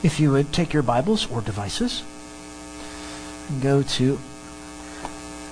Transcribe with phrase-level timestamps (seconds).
[0.00, 2.04] If you would take your Bibles or devices
[3.48, 4.16] and go to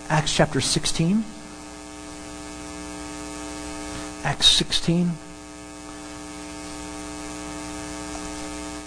[0.08, 1.24] Acts chapter 16.
[4.22, 5.10] Acts 16.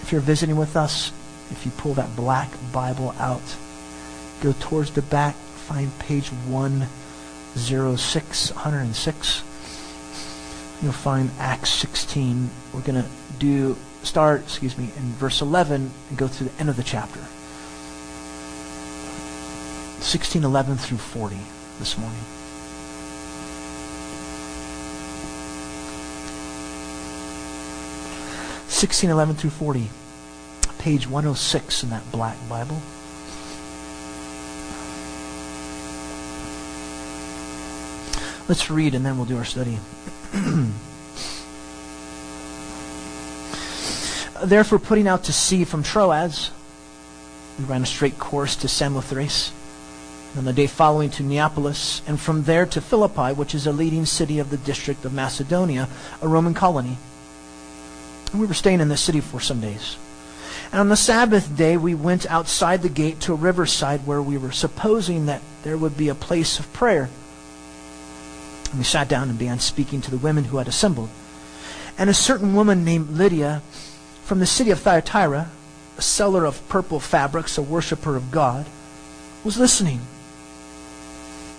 [0.02, 1.12] If you're visiting with us,
[1.50, 3.42] if you pull that black Bible out,
[4.40, 9.42] go towards the back, find page 106, 106.
[10.82, 12.48] You'll find Acts 16.
[12.72, 13.08] We're going to
[13.38, 17.20] do start, excuse me, in verse 11 and go through the end of the chapter.
[20.00, 21.36] 1611 through 40
[21.78, 22.20] this morning.
[28.80, 29.90] Sixteen eleven through forty,
[30.78, 32.80] page one oh six in that black Bible.
[38.48, 39.78] Let's read and then we'll do our study.
[44.42, 46.50] Therefore, putting out to sea from Troas,
[47.58, 49.52] we ran a straight course to Samothrace,
[50.30, 53.72] and on the day following to Neapolis, and from there to Philippi, which is a
[53.72, 55.88] leading city of the district of Macedonia,
[56.22, 56.96] a Roman colony.
[58.32, 59.96] And we were staying in this city for some days.
[60.72, 64.38] And on the Sabbath day, we went outside the gate to a riverside where we
[64.38, 67.10] were supposing that there would be a place of prayer.
[68.70, 71.10] And we sat down and began speaking to the women who had assembled.
[71.98, 73.62] And a certain woman named Lydia,
[74.30, 75.50] from the city of Thyatira,
[75.98, 78.64] a seller of purple fabrics, a worshiper of God,
[79.42, 79.98] was listening.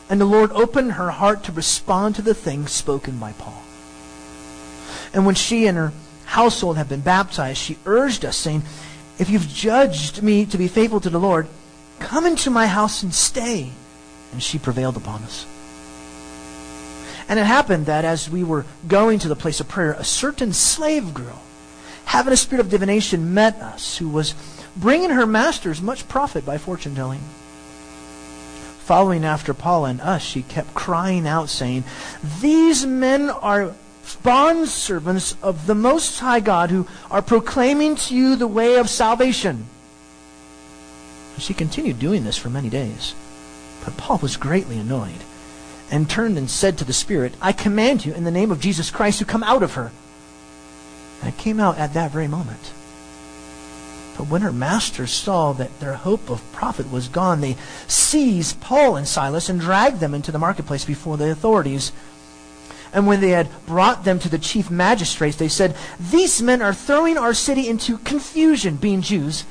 [0.09, 3.61] And the Lord opened her heart to respond to the things spoken by Paul.
[5.14, 5.92] And when she and her
[6.23, 8.64] household had been baptized, she urged us, saying,
[9.19, 11.47] If you've judged me to be faithful to the Lord,
[11.99, 13.72] come into my house and stay.
[14.31, 15.45] And she prevailed upon us.
[17.27, 20.53] And it happened that as we were going to the place of prayer, a certain
[20.53, 21.42] slave girl,
[22.12, 24.36] having a spirit of divination, met us, who was
[24.76, 27.22] bringing her masters much profit by fortune telling.
[28.80, 31.86] Following after Paul and us, she kept crying out, saying,
[32.42, 33.73] These men are
[34.23, 39.67] bondservants of the Most High God who are proclaiming to you the way of salvation.
[41.38, 43.16] She continued doing this for many days.
[43.86, 45.23] But Paul was greatly annoyed
[45.89, 48.92] and turned and said to the Spirit, I command you in the name of Jesus
[48.92, 49.93] Christ to come out of her.
[51.21, 52.71] And it came out at that very moment.
[54.17, 57.55] But when her masters saw that their hope of profit was gone, they
[57.87, 61.92] seized Paul and Silas and dragged them into the marketplace before the authorities.
[62.93, 66.73] And when they had brought them to the chief magistrates, they said, These men are
[66.73, 69.45] throwing our city into confusion, being Jews,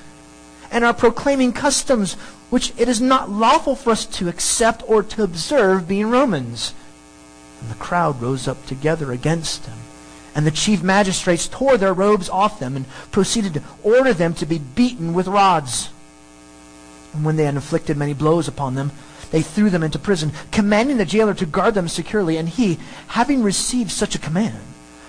[0.71, 2.15] and are proclaiming customs
[2.51, 6.75] which it is not lawful for us to accept or to observe, being Romans.
[7.61, 9.79] And the crowd rose up together against them.
[10.41, 14.47] And the chief magistrates tore their robes off them and proceeded to order them to
[14.47, 15.91] be beaten with rods.
[17.13, 18.91] And when they had inflicted many blows upon them,
[19.33, 22.39] they threw them into prison, commanding the jailer to guard them securely.
[22.39, 22.79] And he,
[23.09, 24.63] having received such a command,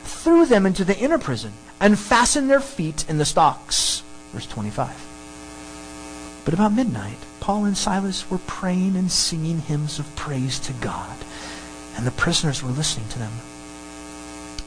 [0.03, 4.03] threw them into the inner prison and fastened their feet in the stocks.
[4.33, 6.41] Verse 25.
[6.43, 11.17] But about midnight, Paul and Silas were praying and singing hymns of praise to God,
[11.95, 13.31] and the prisoners were listening to them.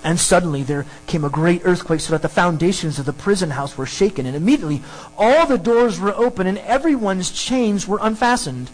[0.05, 3.79] And suddenly there came a great earthquake so that the foundations of the prison house
[3.79, 4.27] were shaken.
[4.27, 4.83] And immediately
[5.17, 8.71] all the doors were open and everyone's chains were unfastened.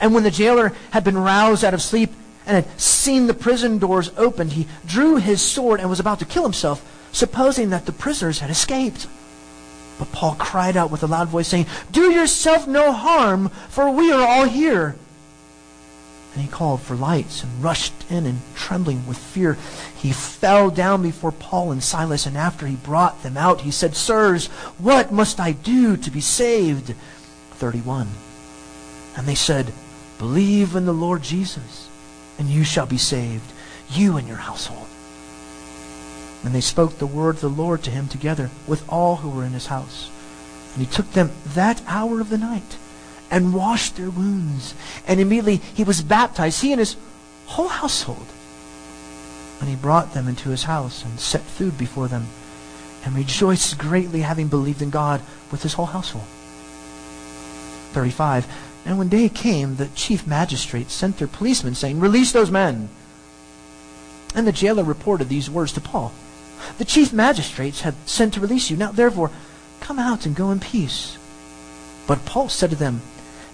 [0.00, 2.10] And when the jailer had been roused out of sleep
[2.46, 6.24] and had seen the prison doors opened, he drew his sword and was about to
[6.24, 6.82] kill himself,
[7.12, 9.06] supposing that the prisoners had escaped.
[9.98, 14.10] But Paul cried out with a loud voice, saying, Do yourself no harm, for we
[14.10, 14.96] are all here.
[16.34, 19.58] And he called for lights and rushed in, and trembling with fear,
[19.96, 22.24] he fell down before Paul and Silas.
[22.24, 24.46] And after he brought them out, he said, Sirs,
[24.78, 26.94] what must I do to be saved?
[27.52, 28.08] 31.
[29.16, 29.72] And they said,
[30.18, 31.88] Believe in the Lord Jesus,
[32.38, 33.52] and you shall be saved,
[33.90, 34.86] you and your household.
[36.44, 39.44] And they spoke the word of the Lord to him together with all who were
[39.44, 40.10] in his house.
[40.74, 42.78] And he took them that hour of the night
[43.32, 44.74] and washed their wounds.
[45.08, 46.96] And immediately he was baptized, he and his
[47.46, 48.26] whole household.
[49.58, 52.26] And he brought them into his house and set food before them
[53.04, 56.26] and rejoiced greatly, having believed in God with his whole household.
[57.92, 58.46] 35.
[58.84, 62.90] And when day came, the chief magistrates sent their policemen, saying, Release those men.
[64.34, 66.12] And the jailer reported these words to Paul.
[66.78, 68.76] The chief magistrates have sent to release you.
[68.76, 69.30] Now, therefore,
[69.80, 71.16] come out and go in peace.
[72.06, 73.00] But Paul said to them,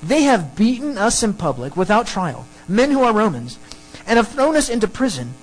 [0.02, 3.58] they have beaten us in public without trial, men who are Romans,
[4.06, 5.34] and have thrown us into prison.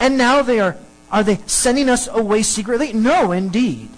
[0.00, 0.76] And now they are,
[1.10, 2.92] are they sending us away secretly?
[2.92, 3.88] No, indeed.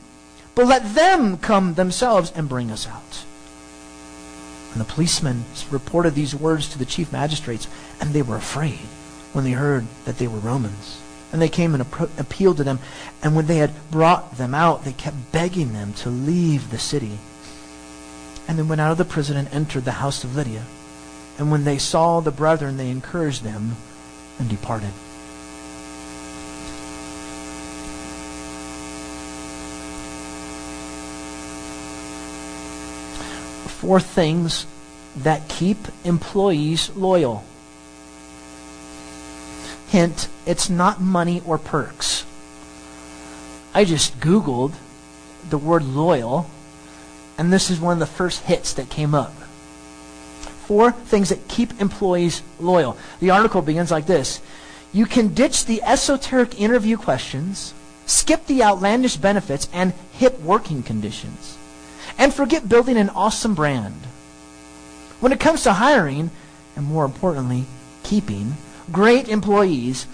[0.57, 3.25] but let them come themselves and bring us out.
[4.73, 7.69] And the policemen reported these words to the chief magistrates,
[8.01, 8.81] and they were afraid
[9.33, 11.01] when they heard that they were Romans.
[11.33, 11.83] And they came and
[12.19, 12.79] appealed to them.
[13.23, 17.19] And when they had brought them out, they kept begging them to leave the city.
[18.49, 20.65] And they went out of the prison and entered the house of Lydia.
[21.39, 23.77] And when they saw the brethren, they encouraged them
[24.39, 24.93] and departed.
[33.69, 34.67] Four things
[35.17, 37.45] that keep employees loyal.
[39.89, 42.25] Hint, it's not money or perks.
[43.75, 44.73] I just Googled
[45.49, 46.51] the word loyal,
[47.39, 49.33] and this is one of the first hits that came up.
[50.67, 52.97] Four things that keep employees loyal.
[53.21, 54.41] The article begins like this
[54.93, 57.75] You can ditch the esoteric interview questions,
[58.07, 61.57] skip the outlandish benefits and hip working conditions,
[62.19, 64.07] and forget building an awesome brand.
[65.21, 66.31] When it comes to hiring,
[66.75, 67.65] and more importantly,
[68.03, 68.55] keeping
[68.93, 70.07] great employees,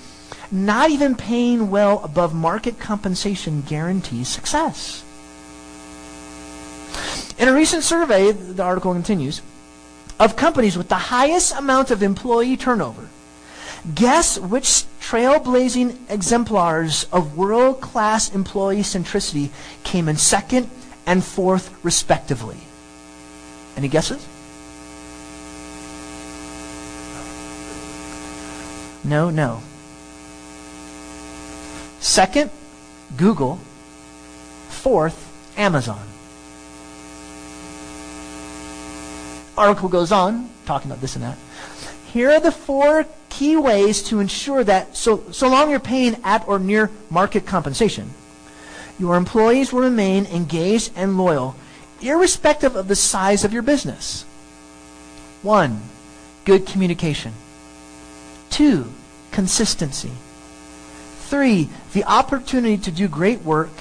[0.50, 5.02] not even paying well above market compensation guarantees success.
[7.38, 9.42] In a recent survey, the article continues,
[10.20, 13.08] of companies with the highest amount of employee turnover,
[13.94, 19.50] guess which trailblazing exemplars of world class employee centricity
[19.82, 20.70] came in second
[21.06, 22.58] and fourth, respectively?
[23.76, 24.24] Any guesses?
[29.04, 29.62] No, no.
[31.98, 32.50] Second,
[33.16, 33.58] Google.
[34.68, 36.11] Fourth, Amazon.
[39.62, 41.38] Article goes on, talking about this and that.
[42.12, 46.46] Here are the four key ways to ensure that so, so long you're paying at
[46.48, 48.10] or near market compensation,
[48.98, 51.54] your employees will remain engaged and loyal,
[52.00, 54.24] irrespective of the size of your business.
[55.42, 55.80] One,
[56.44, 57.32] good communication.
[58.50, 58.92] Two,
[59.30, 60.10] consistency.
[61.20, 63.74] Three, the opportunity to do great work.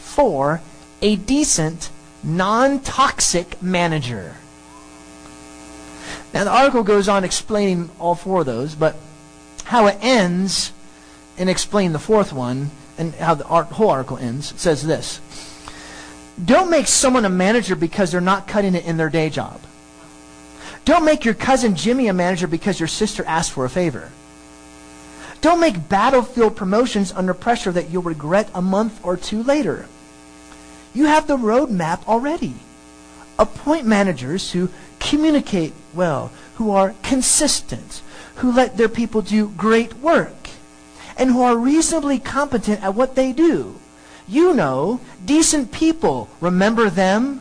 [0.00, 0.62] Four,
[1.02, 1.90] a decent,
[2.24, 4.36] non toxic manager.
[6.32, 8.96] Now, the article goes on explaining all four of those, but
[9.64, 10.72] how it ends
[11.36, 15.20] and explain the fourth one and how the whole article ends says this
[16.42, 19.60] Don't make someone a manager because they're not cutting it in their day job.
[20.84, 24.10] Don't make your cousin Jimmy a manager because your sister asked for a favor.
[25.40, 29.86] Don't make battlefield promotions under pressure that you'll regret a month or two later.
[30.94, 32.54] You have the roadmap already.
[33.42, 34.68] Appoint managers who
[35.00, 38.00] communicate well, who are consistent,
[38.36, 40.50] who let their people do great work,
[41.16, 43.80] and who are reasonably competent at what they do.
[44.28, 46.28] You know, decent people.
[46.40, 47.40] Remember them?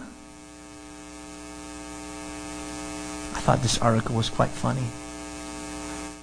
[3.35, 4.87] I thought this article was quite funny.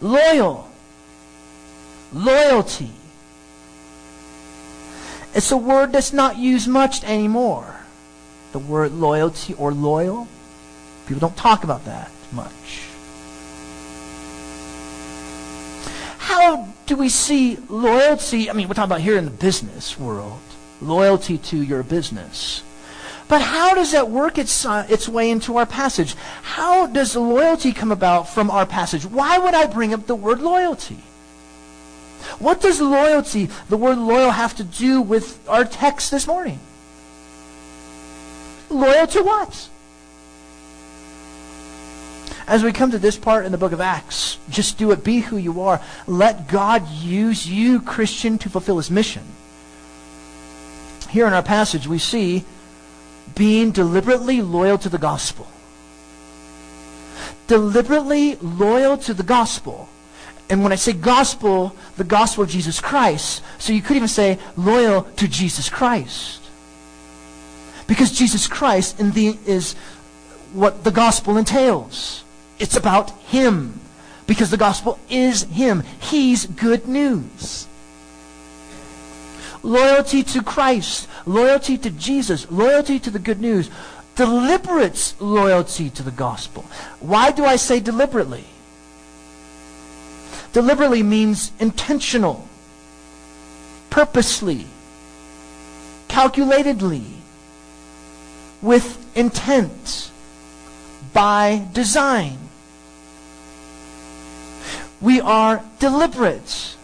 [0.01, 0.69] Loyal.
[2.13, 2.91] Loyalty.
[5.35, 7.78] It's a word that's not used much anymore.
[8.53, 10.29] The word loyalty or loyal.
[11.07, 12.89] People don't talk about that much.
[16.19, 18.51] How do we see loyalty?
[18.51, 20.41] I mean, we're talking about here in the business world.
[20.81, 22.63] Loyalty to your business.
[23.29, 26.15] But how does that work its, uh, its way into our passage?
[26.43, 29.05] How does loyalty come about from our passage?
[29.05, 30.99] Why would I bring up the word loyalty?
[32.39, 36.61] What does loyalty, the word loyal, have to do with our text this morning?
[38.71, 39.69] Loyal to what?
[42.47, 45.21] As we come to this part in the book of Acts, just do it, be
[45.21, 45.83] who you are.
[46.07, 49.23] Let God use you, Christian, to fulfill his mission.
[51.11, 52.45] Here in our passage, we see
[53.35, 55.47] being deliberately loyal to the gospel.
[57.47, 59.89] Deliberately loyal to the gospel.
[60.49, 63.43] And when I say gospel, the gospel of Jesus Christ.
[63.59, 66.48] So you could even say loyal to Jesus Christ.
[67.89, 69.75] Because Jesus Christ in the, is
[70.53, 72.23] what the gospel entails.
[72.61, 73.81] It's about Him.
[74.29, 75.83] Because the gospel is Him.
[76.01, 77.67] He's good news.
[79.65, 83.71] Loyalty to Christ loyalty to Jesus, loyalty to the good news,
[84.17, 86.65] deliberate loyalty to the gospel.
[87.01, 88.45] Why do I say deliberately?
[90.53, 92.49] Deliberately means intentional,
[93.91, 94.67] purposely,
[96.09, 97.05] calculatedly,
[98.63, 100.11] with intent,
[101.13, 102.39] by design.
[105.01, 106.77] We are deliberate.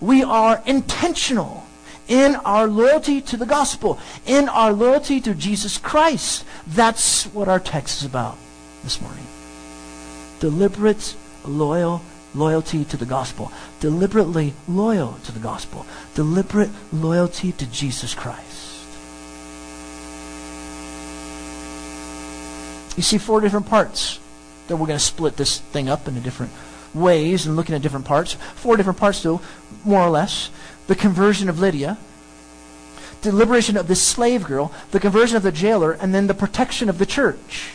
[0.00, 1.66] We are intentional
[2.08, 6.44] in our loyalty to the gospel, in our loyalty to Jesus Christ.
[6.66, 8.36] That's what our text is about
[8.82, 9.26] this morning.
[10.40, 12.02] Deliberate, loyal
[12.34, 13.52] loyalty to the gospel.
[13.80, 15.86] Deliberately loyal to the gospel.
[16.14, 18.49] Deliberate loyalty to Jesus Christ.
[23.00, 24.20] You see four different parts
[24.68, 26.52] that we're going to split this thing up into different
[26.92, 28.34] ways and looking at different parts.
[28.34, 29.40] Four different parts, though,
[29.86, 30.50] more or less.
[30.86, 31.96] The conversion of Lydia,
[33.22, 36.90] the liberation of this slave girl, the conversion of the jailer, and then the protection
[36.90, 37.72] of the church.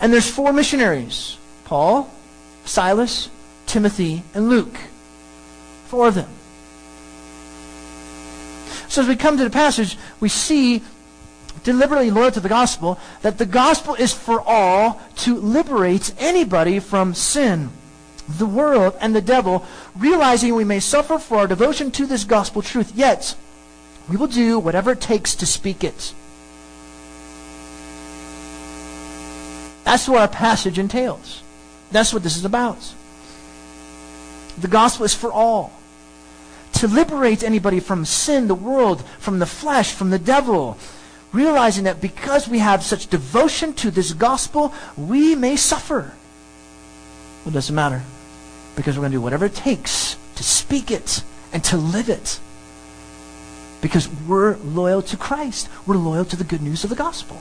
[0.00, 2.08] And there's four missionaries Paul,
[2.64, 3.30] Silas,
[3.66, 4.78] Timothy, and Luke.
[5.86, 6.30] Four of them.
[8.86, 10.82] So as we come to the passage, we see
[11.66, 17.12] deliberately loyal to the gospel, that the gospel is for all to liberate anybody from
[17.12, 17.70] sin,
[18.28, 22.62] the world, and the devil, realizing we may suffer for our devotion to this gospel
[22.62, 23.34] truth, yet
[24.08, 26.14] we will do whatever it takes to speak it.
[29.82, 31.42] That's what our passage entails.
[31.90, 32.94] That's what this is about.
[34.56, 35.72] The gospel is for all.
[36.74, 40.78] To liberate anybody from sin, the world, from the flesh, from the devil,
[41.32, 46.14] realizing that because we have such devotion to this gospel, we may suffer.
[47.44, 48.02] Well, it doesn't matter
[48.74, 52.40] because we're going to do whatever it takes to speak it and to live it.
[53.80, 55.68] Because we're loyal to Christ.
[55.86, 57.40] We're loyal to the good news of the gospel.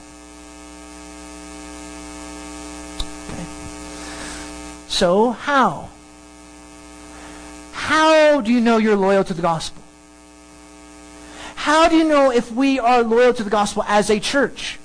[3.29, 3.45] Okay.
[4.87, 5.89] So, how?
[7.71, 9.81] How do you know you're loyal to the gospel?
[11.65, 14.77] How do you know if we are loyal to the gospel as a church?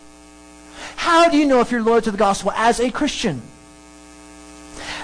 [0.97, 3.43] How do you know if you're loyal to the gospel as a Christian?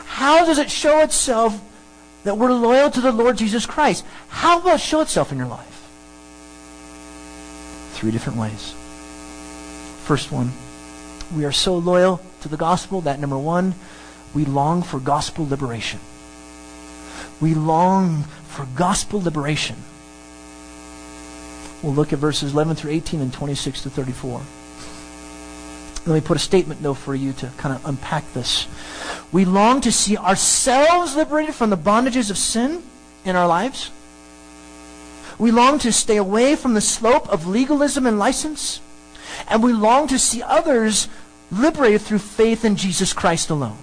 [0.07, 1.61] How does it show itself
[2.25, 4.07] that we're loyal to the Lord Jesus Christ?
[4.29, 5.87] How will it show itself in your life?
[7.93, 8.75] Three different ways.
[10.05, 10.53] First one,
[11.37, 13.75] we are so loyal to the gospel that number one,
[14.35, 16.01] we long for gospel liberation.
[17.39, 19.77] We long for gospel liberation.
[21.83, 24.41] We'll look at verses 11 through 18 and 26 to 34.
[26.07, 28.67] Let me put a statement, though, for you to kind of unpack this.
[29.33, 32.83] We long to see ourselves liberated from the bondages of sin
[33.25, 33.91] in our lives.
[35.39, 38.81] We long to stay away from the slope of legalism and license.
[39.49, 41.09] And we long to see others
[41.51, 43.79] liberated through faith in Jesus Christ alone.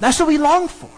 [0.00, 0.90] That's what we long for.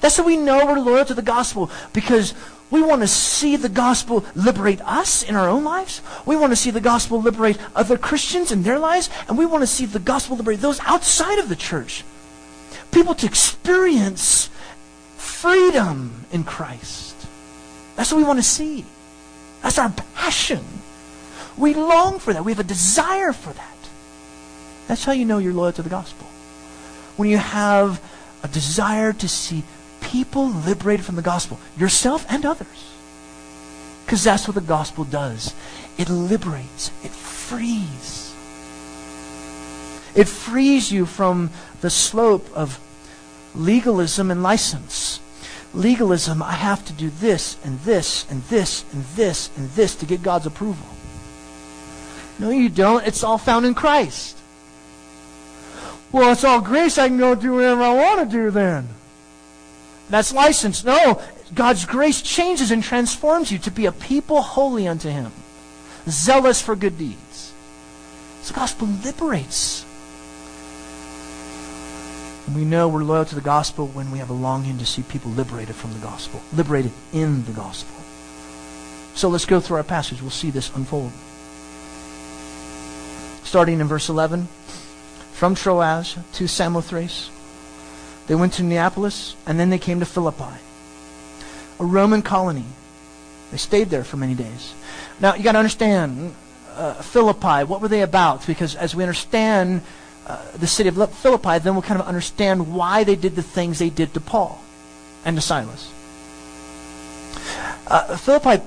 [0.00, 2.34] That's what we know we're loyal to the gospel because
[2.70, 6.02] we want to see the gospel liberate us in our own lives.
[6.24, 9.08] We want to see the gospel liberate other Christians in their lives.
[9.28, 12.02] And we want to see the gospel liberate those outside of the church.
[12.90, 14.50] People to experience
[15.16, 17.14] freedom in Christ.
[17.94, 18.84] That's what we want to see.
[19.62, 20.64] That's our passion.
[21.56, 22.44] We long for that.
[22.44, 23.76] We have a desire for that.
[24.88, 26.26] That's how you know you're loyal to the gospel.
[27.16, 28.02] When you have
[28.42, 29.62] a desire to see
[30.06, 32.92] people liberated from the gospel, yourself and others.
[34.04, 35.54] Because that's what the gospel does
[35.98, 38.34] it liberates, it frees.
[40.14, 42.78] It frees you from the slope of
[43.54, 45.20] legalism and license.
[45.74, 50.06] Legalism, I have to do this and this and this and this and this to
[50.06, 50.86] get God's approval.
[52.38, 53.06] No, you don't.
[53.06, 54.36] It's all found in Christ.
[56.12, 56.98] Well, it's all grace.
[56.98, 58.88] I can go do whatever I want to do then.
[60.08, 60.84] That's license.
[60.84, 61.20] No,
[61.54, 65.32] God's grace changes and transforms you to be a people holy unto Him,
[66.08, 67.52] zealous for good deeds.
[68.46, 69.84] The gospel liberates.
[72.46, 75.02] And we know we're loyal to the gospel when we have a longing to see
[75.02, 77.96] people liberated from the gospel, liberated in the gospel.
[79.14, 80.20] So let's go through our passage.
[80.20, 81.10] We'll see this unfold.
[83.42, 84.46] Starting in verse 11,
[85.32, 87.30] from Troas to Samothrace
[88.26, 90.54] they went to Neapolis, and then they came to Philippi,
[91.78, 92.64] a Roman colony.
[93.50, 94.74] They stayed there for many days.
[95.20, 96.34] Now, you got to understand,
[96.74, 98.46] uh, Philippi, what were they about?
[98.46, 99.82] Because as we understand
[100.26, 103.78] uh, the city of Philippi, then we'll kind of understand why they did the things
[103.78, 104.60] they did to Paul
[105.24, 105.92] and to Silas.
[107.86, 108.58] Uh, Philippi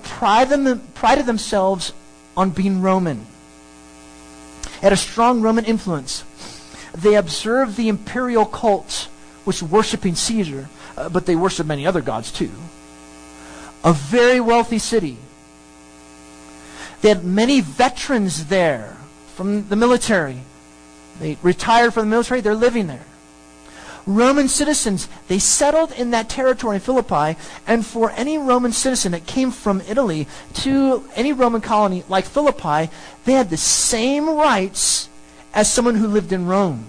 [0.47, 1.91] them, prided themselves
[2.37, 3.25] on being Roman.
[4.81, 6.23] Had a strong Roman influence.
[6.95, 9.08] They observed the imperial cult
[9.45, 12.51] was worshiping Caesar, uh, but they worshiped many other gods too.
[13.83, 15.17] A very wealthy city.
[17.01, 18.97] They had many veterans there
[19.35, 20.41] from the military.
[21.19, 23.05] They retired from the military, they're living there.
[24.05, 29.27] Roman citizens, they settled in that territory in Philippi, and for any Roman citizen that
[29.27, 32.91] came from Italy to any Roman colony like Philippi,
[33.25, 35.09] they had the same rights
[35.53, 36.85] as someone who lived in Rome,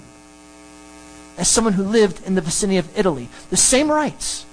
[1.41, 3.31] as someone who lived in the vicinity of Italy.
[3.49, 4.45] The same rights.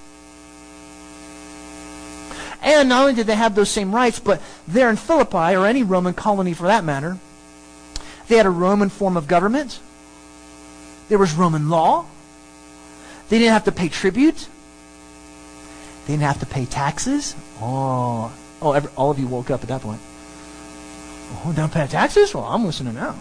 [2.62, 5.84] And not only did they have those same rights, but there in Philippi, or any
[5.84, 7.18] Roman colony for that matter,
[8.30, 9.80] they had a Roman form of government.
[11.10, 12.06] There was Roman law.
[13.28, 14.48] They didn't have to pay tribute.
[16.06, 17.36] They didn't have to pay taxes.
[17.60, 20.00] Oh, oh, every, all of you woke up at that point.
[21.44, 22.34] Oh, don't pay taxes?
[22.34, 23.20] Well, I'm listening now.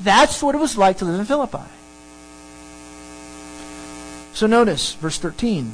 [0.00, 1.75] That's what it was like to live in Philippi.
[4.36, 5.72] So notice verse 13.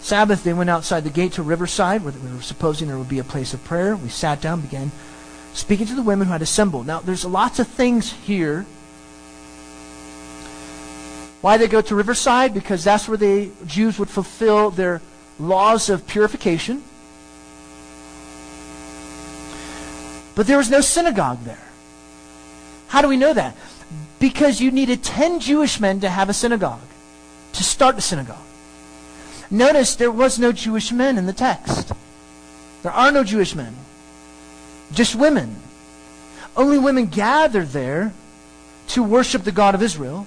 [0.00, 3.20] Sabbath, they went outside the gate to Riverside, where we were supposing there would be
[3.20, 3.94] a place of prayer.
[3.94, 4.90] We sat down, began
[5.52, 6.86] speaking to the women who had assembled.
[6.86, 8.66] Now, there's lots of things here
[11.40, 12.52] why they go to Riverside?
[12.52, 15.00] Because that's where the Jews would fulfill their
[15.38, 16.82] laws of purification.
[20.34, 21.68] But there was no synagogue there.
[22.88, 23.56] How do we know that?
[24.18, 26.80] Because you needed 10 Jewish men to have a synagogue,
[27.58, 28.38] to start the synagogue.
[29.50, 31.92] Notice there was no Jewish men in the text.
[32.82, 33.74] There are no Jewish men,
[34.92, 35.56] just women.
[36.56, 38.12] Only women gathered there
[38.88, 40.26] to worship the God of Israel.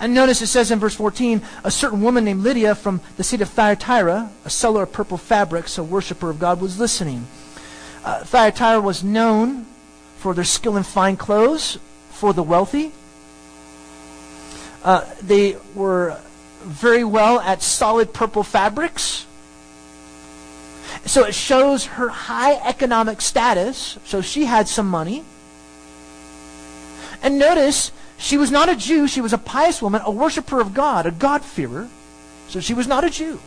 [0.00, 3.42] And notice it says in verse 14, a certain woman named Lydia from the city
[3.42, 7.26] of Thyatira, a seller of purple fabrics, a worshiper of God, was listening.
[8.04, 9.64] Uh, Thyatira was known
[10.16, 11.78] for their skill in fine clothes
[12.10, 12.92] for the wealthy.
[14.86, 16.16] Uh, they were
[16.62, 19.26] very well at solid purple fabrics.
[21.04, 23.98] So it shows her high economic status.
[24.04, 25.24] So she had some money.
[27.20, 29.08] And notice she was not a Jew.
[29.08, 31.88] She was a pious woman, a worshiper of God, a God-fearer.
[32.46, 33.40] So she was not a Jew.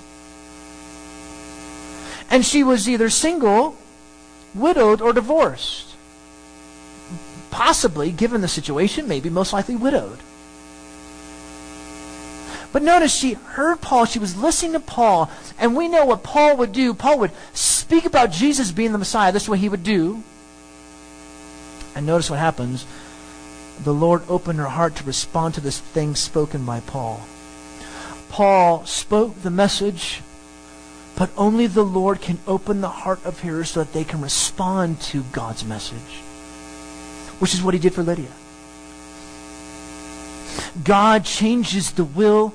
[2.29, 3.77] And she was either single,
[4.53, 5.95] widowed, or divorced.
[7.49, 10.19] Possibly, given the situation, maybe most likely widowed.
[12.71, 14.05] But notice she heard Paul.
[14.05, 15.29] She was listening to Paul.
[15.57, 16.93] And we know what Paul would do.
[16.93, 19.31] Paul would speak about Jesus being the Messiah.
[19.31, 20.23] This is what he would do.
[21.95, 22.85] And notice what happens
[23.83, 27.21] the Lord opened her heart to respond to this thing spoken by Paul.
[28.29, 30.21] Paul spoke the message,
[31.15, 34.99] but only the Lord can open the heart of hearers so that they can respond
[35.01, 36.21] to God's message,
[37.39, 38.31] which is what he did for Lydia.
[40.83, 42.53] God changes the will.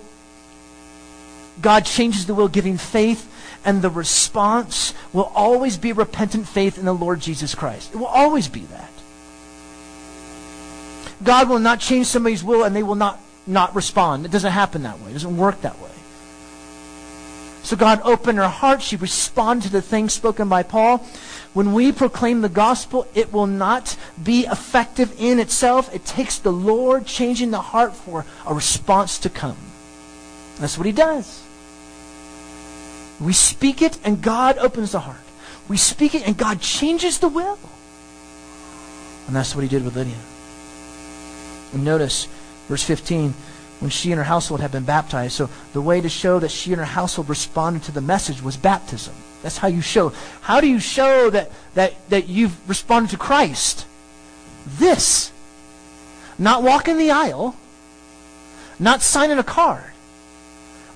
[1.60, 3.30] God changes the will, giving faith,
[3.64, 7.94] and the response will always be repentant faith in the Lord Jesus Christ.
[7.94, 8.90] It will always be that.
[11.22, 14.26] God will not change somebody's will and they will not, not respond.
[14.26, 15.10] It doesn't happen that way.
[15.10, 15.90] It doesn't work that way.
[17.62, 18.82] So God opened her heart.
[18.82, 20.98] She responded to the things spoken by Paul.
[21.54, 25.94] When we proclaim the gospel, it will not be effective in itself.
[25.94, 29.56] It takes the Lord changing the heart for a response to come.
[30.58, 31.43] That's what he does.
[33.20, 35.18] We speak it and God opens the heart.
[35.68, 37.58] We speak it and God changes the will.
[39.26, 40.14] And that's what he did with Lydia.
[41.72, 42.28] And notice
[42.68, 43.34] verse 15
[43.80, 45.34] when she and her household had been baptized.
[45.34, 48.56] So the way to show that she and her household responded to the message was
[48.56, 49.14] baptism.
[49.42, 50.12] That's how you show.
[50.40, 53.86] How do you show that, that, that you've responded to Christ?
[54.66, 55.32] This.
[56.38, 57.54] Not walking the aisle,
[58.78, 59.84] not signing a card.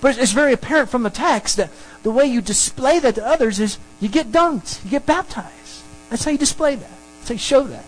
[0.00, 1.70] But it's very apparent from the text that
[2.02, 5.82] the way you display that to others is you get dunked, you get baptized.
[6.11, 6.90] That's how you display that.
[7.18, 7.84] That's how you show that.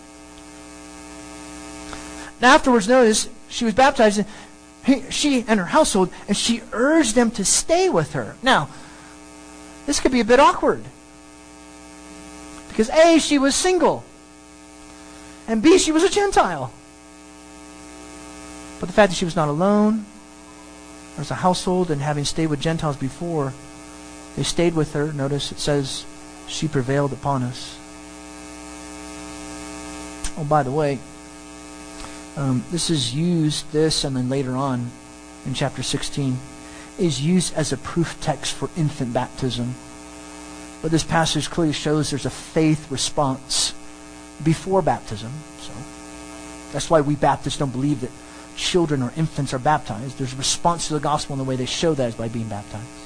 [2.40, 4.25] Now, afterwards, notice she was baptized,
[5.11, 8.37] she and her household, and she urged them to stay with her.
[8.42, 8.68] Now,
[9.87, 10.85] this could be a bit awkward.
[12.68, 14.05] Because A, she was single,
[15.46, 16.73] and B, she was a Gentile.
[18.79, 20.07] But the fact that she was not alone,
[21.14, 23.53] there was a household, and having stayed with Gentiles before,
[24.37, 25.12] they stayed with her.
[25.12, 26.05] Notice it says
[26.47, 27.79] she prevailed upon us.
[30.37, 30.99] Oh, by the way,
[32.37, 34.90] um, this is used, this and then later on
[35.47, 36.38] in chapter 16,
[36.99, 39.75] is used as a proof text for infant baptism.
[40.83, 43.75] But this passage clearly shows there's a faith response
[44.43, 45.31] before baptism.
[45.61, 45.73] So
[46.73, 48.11] that's why we Baptists don't believe that
[48.57, 50.19] children or infants are baptized.
[50.19, 52.49] There's a response to the gospel, and the way they show that is by being
[52.49, 53.00] baptized.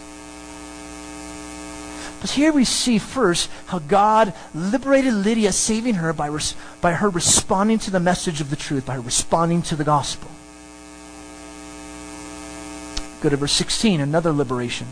[2.24, 7.10] But here we see first how God liberated Lydia, saving her by, res- by her
[7.10, 10.30] responding to the message of the truth, by responding to the gospel.
[13.20, 14.86] Go to verse 16, another liberation.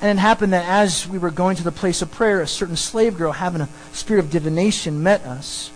[0.00, 2.76] And it happened that as we were going to the place of prayer, a certain
[2.76, 5.72] slave girl, having a spirit of divination, met us,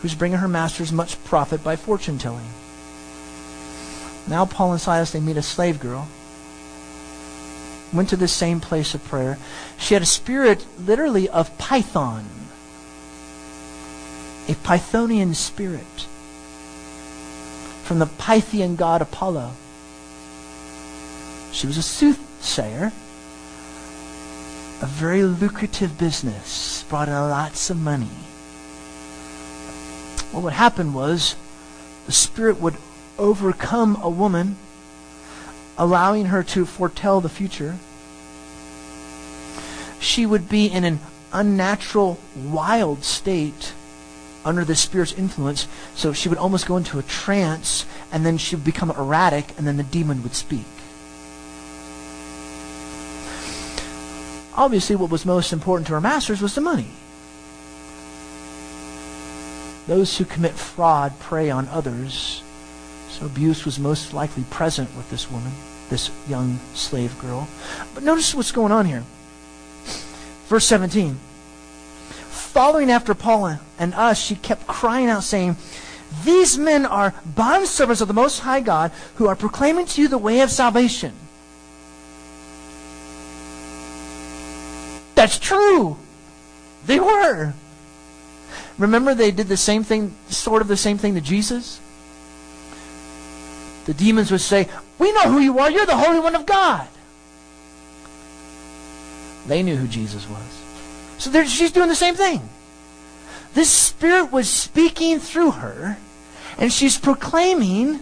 [0.00, 2.48] who's bringing her masters much profit by fortune telling.
[4.26, 6.08] Now Paul and Silas, they meet a slave girl.
[7.92, 9.38] Went to the same place of prayer.
[9.78, 12.26] She had a spirit literally of Python.
[14.48, 16.06] A Pythonian spirit.
[17.82, 19.52] From the Pythian god Apollo.
[21.52, 22.92] She was a soothsayer.
[24.80, 26.84] A very lucrative business.
[26.88, 28.10] Brought in lots of money.
[30.32, 31.36] Well, What would happen was
[32.06, 32.76] the spirit would
[33.18, 34.56] overcome a woman,
[35.78, 37.76] allowing her to foretell the future.
[40.00, 40.98] She would be in an
[41.32, 43.72] unnatural, wild state
[44.44, 45.68] under the Spirit's influence.
[45.94, 49.66] So she would almost go into a trance, and then she would become erratic, and
[49.66, 50.66] then the demon would speak.
[54.54, 56.88] Obviously, what was most important to her masters was the money.
[59.86, 62.42] Those who commit fraud prey on others
[63.18, 65.50] so abuse was most likely present with this woman,
[65.90, 67.48] this young slave girl.
[67.92, 69.02] But notice what's going on here.
[70.46, 71.18] Verse 17.
[72.28, 75.56] Following after Paul and us, she kept crying out, saying,
[76.24, 80.16] These men are bondservants of the Most High God who are proclaiming to you the
[80.16, 81.12] way of salvation.
[85.16, 85.96] That's true.
[86.86, 87.52] They were.
[88.78, 91.80] Remember, they did the same thing, sort of the same thing to Jesus?
[93.88, 95.70] The demons would say, We know who you are.
[95.70, 96.86] You're the Holy One of God.
[99.46, 100.62] They knew who Jesus was.
[101.16, 102.46] So she's doing the same thing.
[103.54, 105.96] This Spirit was speaking through her,
[106.58, 108.00] and she's proclaiming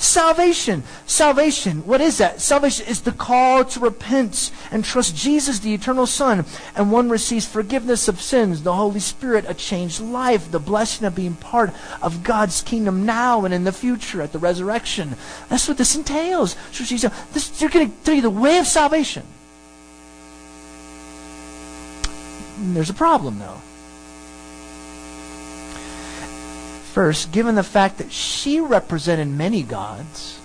[0.00, 0.82] Salvation.
[1.04, 1.84] Salvation.
[1.84, 2.40] What is that?
[2.40, 6.46] Salvation is the call to repent and trust Jesus, the eternal Son.
[6.74, 11.14] And one receives forgiveness of sins, the Holy Spirit, a changed life, the blessing of
[11.14, 15.16] being part of God's kingdom now and in the future at the resurrection.
[15.50, 16.56] That's what this entails.
[16.72, 17.02] So she's,
[17.34, 19.24] this, they're going to tell you the way of salvation.
[22.58, 23.60] There's a problem, though.
[26.92, 30.40] First, given the fact that she represented many gods,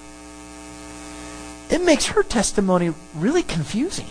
[1.71, 4.10] it makes her testimony really confusing.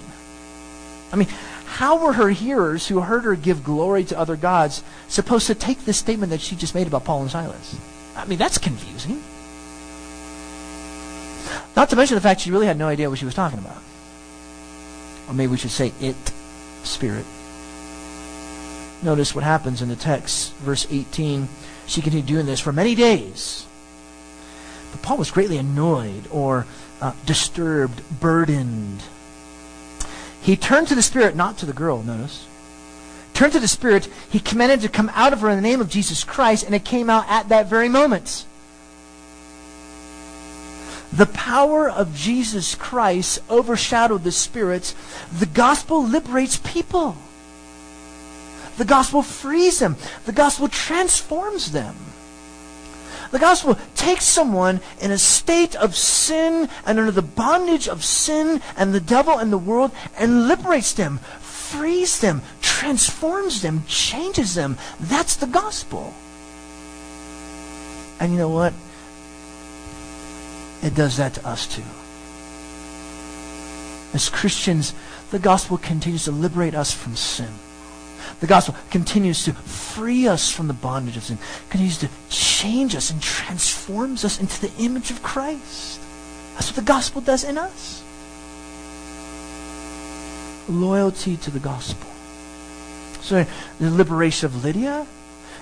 [1.12, 1.28] I mean,
[1.66, 5.84] how were her hearers who heard her give glory to other gods supposed to take
[5.84, 7.78] this statement that she just made about Paul and Silas?
[8.16, 9.22] I mean, that's confusing.
[11.76, 13.80] Not to mention the fact she really had no idea what she was talking about.
[15.28, 16.32] Or maybe we should say it,
[16.82, 17.26] spirit.
[19.04, 21.48] Notice what happens in the text, verse 18.
[21.86, 23.66] She continued doing this for many days.
[24.92, 26.66] But Paul was greatly annoyed or
[27.00, 29.02] uh, disturbed, burdened.
[30.40, 32.46] He turned to the Spirit, not to the girl, notice.
[33.32, 35.88] Turned to the Spirit, he commanded to come out of her in the name of
[35.90, 38.44] Jesus Christ, and it came out at that very moment.
[41.12, 44.94] The power of Jesus Christ overshadowed the spirits.
[45.36, 47.16] The gospel liberates people.
[48.76, 49.96] The gospel frees them.
[50.26, 51.94] The gospel transforms them.
[53.30, 58.60] The gospel takes someone in a state of sin and under the bondage of sin
[58.76, 64.78] and the devil and the world and liberates them, frees them, transforms them, changes them.
[65.00, 66.14] That's the gospel.
[68.20, 68.72] And you know what?
[70.82, 71.82] It does that to us too.
[74.12, 74.94] As Christians,
[75.30, 77.52] the gospel continues to liberate us from sin.
[78.40, 81.38] The gospel continues to free us from the bondage of sin,
[81.70, 86.00] continues to change us and transforms us into the image of Christ.
[86.54, 88.02] That's what the gospel does in us.
[90.68, 92.10] Loyalty to the gospel.
[93.20, 93.46] So
[93.80, 95.06] the liberation of Lydia,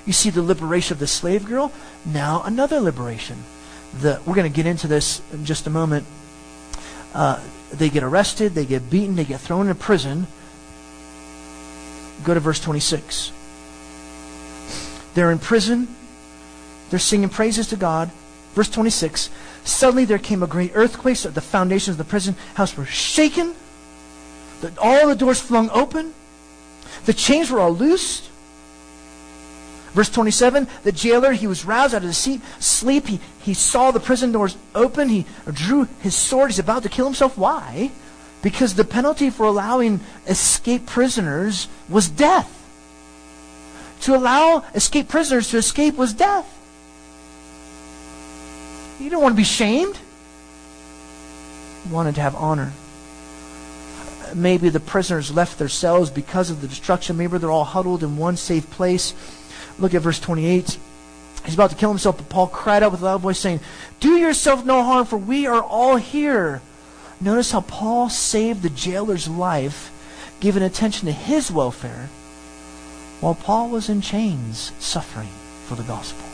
[0.07, 1.73] you see the liberation of the slave girl,
[2.05, 3.45] now another liberation.
[4.01, 6.07] The, we're going to get into this in just a moment.
[7.15, 7.41] Uh,
[7.73, 10.27] they get arrested, they get beaten, they get thrown in prison
[12.25, 13.33] Go to verse 26.
[15.15, 15.89] They're in prison.
[16.91, 18.11] They're singing praises to God.
[18.55, 19.31] Verse 26.
[19.65, 23.55] Suddenly there came a great earthquake, so the foundations of the prison house were shaken.
[24.61, 26.15] The, all the doors flung open.
[27.07, 28.31] The chains were all loosed.
[29.93, 33.07] Verse 27, the jailer, he was roused out of the seat, sleep.
[33.09, 35.11] He, he saw the prison doors open.
[35.11, 36.51] He drew his sword.
[36.51, 37.37] He's about to kill himself.
[37.37, 37.91] Why?
[38.43, 42.59] Because the penalty for allowing escaped prisoners was death.
[44.03, 46.59] To allow escaped prisoners to escape was death.
[49.01, 49.99] You don't want to be shamed.
[51.87, 52.73] You wanted to have honor.
[54.35, 57.17] Maybe the prisoners left their cells because of the destruction.
[57.17, 59.15] Maybe they're all huddled in one safe place.
[59.79, 60.79] Look at verse 28.
[61.45, 63.61] He's about to kill himself, but Paul cried out with a loud voice, saying,
[64.01, 66.63] Do yourself no harm, for we are all here.
[67.23, 69.93] Notice how Paul saved the jailer's life,
[70.41, 72.09] giving attention to his welfare,
[73.21, 75.29] while Paul was in chains, suffering
[75.67, 76.27] for the gospel.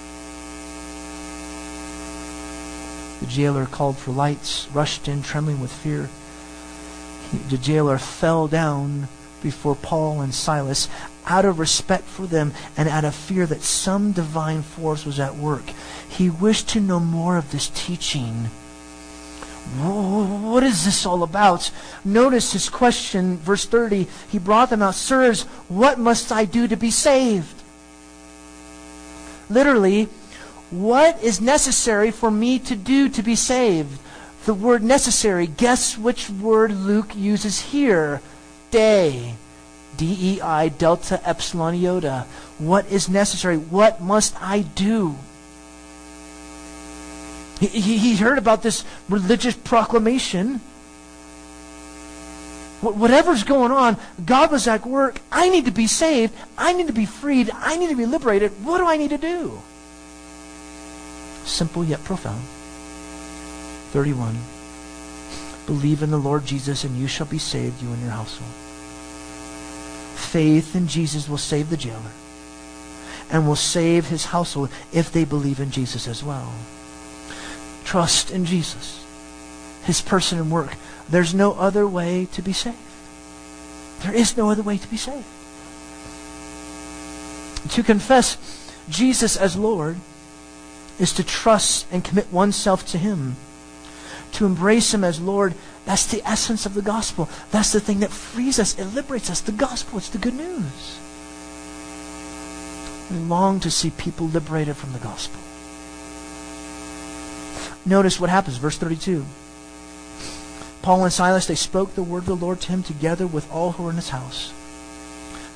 [3.20, 6.08] The jailer called for lights, rushed in, trembling with fear.
[7.50, 9.08] The jailer fell down
[9.42, 10.88] before Paul and Silas
[11.26, 15.36] out of respect for them and out of fear that some divine force was at
[15.36, 15.64] work.
[16.08, 18.48] He wished to know more of this teaching.
[19.76, 21.70] What is this all about?
[22.04, 24.06] Notice his question, verse 30.
[24.28, 27.62] He brought them out, Sirs, what must I do to be saved?
[29.50, 30.08] Literally,
[30.70, 33.98] what is necessary for me to do to be saved?
[34.46, 38.22] The word necessary, guess which word Luke uses here?
[38.70, 39.34] Day.
[39.96, 42.24] D-E-I, delta, epsilon, iota.
[42.58, 43.56] What is necessary?
[43.56, 45.16] What must I do?
[47.60, 50.60] He, he, he heard about this religious proclamation.
[52.80, 55.20] Whatever's going on, God was at work.
[55.32, 56.32] I need to be saved.
[56.56, 57.50] I need to be freed.
[57.52, 58.52] I need to be liberated.
[58.64, 59.60] What do I need to do?
[61.44, 62.42] Simple yet profound.
[63.90, 64.36] 31.
[65.66, 68.52] Believe in the Lord Jesus, and you shall be saved, you and your household
[70.28, 72.12] faith in Jesus will save the jailer
[73.30, 76.52] and will save his household if they believe in Jesus as well.
[77.88, 79.02] Trust in Jesus,
[79.84, 80.74] his person and work.
[81.08, 82.76] There's no other way to be saved.
[84.00, 85.24] There is no other way to be saved.
[87.70, 88.36] To confess
[88.90, 89.96] Jesus as Lord
[90.98, 93.36] is to trust and commit oneself to him.
[94.32, 95.54] To embrace him as Lord
[95.88, 97.30] that's the essence of the gospel.
[97.50, 98.78] That's the thing that frees us.
[98.78, 99.40] It liberates us.
[99.40, 100.98] The gospel, it's the good news.
[103.10, 105.40] We long to see people liberated from the gospel.
[107.86, 109.24] Notice what happens, verse 32.
[110.82, 113.72] Paul and Silas, they spoke the word of the Lord to him together with all
[113.72, 114.52] who were in his house.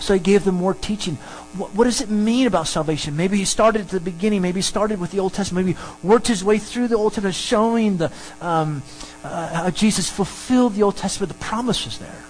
[0.02, 1.14] So he gave them more teaching.
[1.56, 3.16] What, what, does it mean about salvation?
[3.16, 4.42] Maybe he started at the beginning.
[4.42, 5.64] Maybe he started with the Old Testament.
[5.64, 8.82] Maybe worked his way through the Old Testament, showing the um,
[9.22, 12.24] uh, how Jesus fulfilled the Old Testament, the promises there.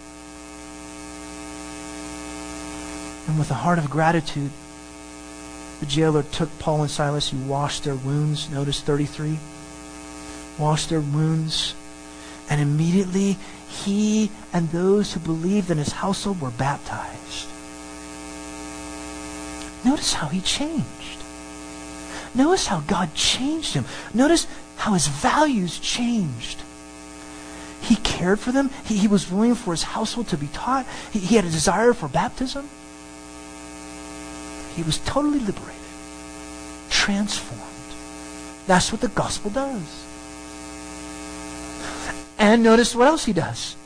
[3.28, 4.50] And with a heart of gratitude,
[5.80, 7.30] the jailer took Paul and Silas.
[7.30, 8.50] He washed their wounds.
[8.50, 9.38] Notice 33.
[10.58, 11.74] Washed their wounds.
[12.48, 13.38] And immediately
[13.68, 17.48] he and those who believed in his household were baptized.
[19.84, 21.22] Notice how he changed.
[22.34, 23.84] Notice how God changed him.
[24.14, 26.62] Notice how his values changed.
[27.80, 28.70] He cared for them.
[28.84, 30.86] He, he was willing for his household to be taught.
[31.12, 32.68] He, he had a desire for baptism.
[34.76, 35.82] He was totally liberated,
[36.88, 37.62] transformed.
[38.66, 40.06] That's what the gospel does.
[42.42, 43.76] And notice what else he does.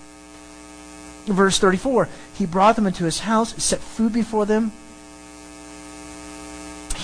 [1.27, 4.73] Verse 34 He brought them into his house, set food before them,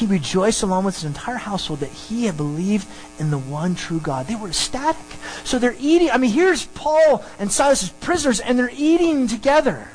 [0.02, 2.88] he rejoiced along with his entire household that he had believed
[3.20, 4.26] in the one true God.
[4.26, 5.00] They were ecstatic.
[5.44, 6.10] So they're eating.
[6.10, 9.88] I mean, here's Paul and Silas as prisoners, and they're eating together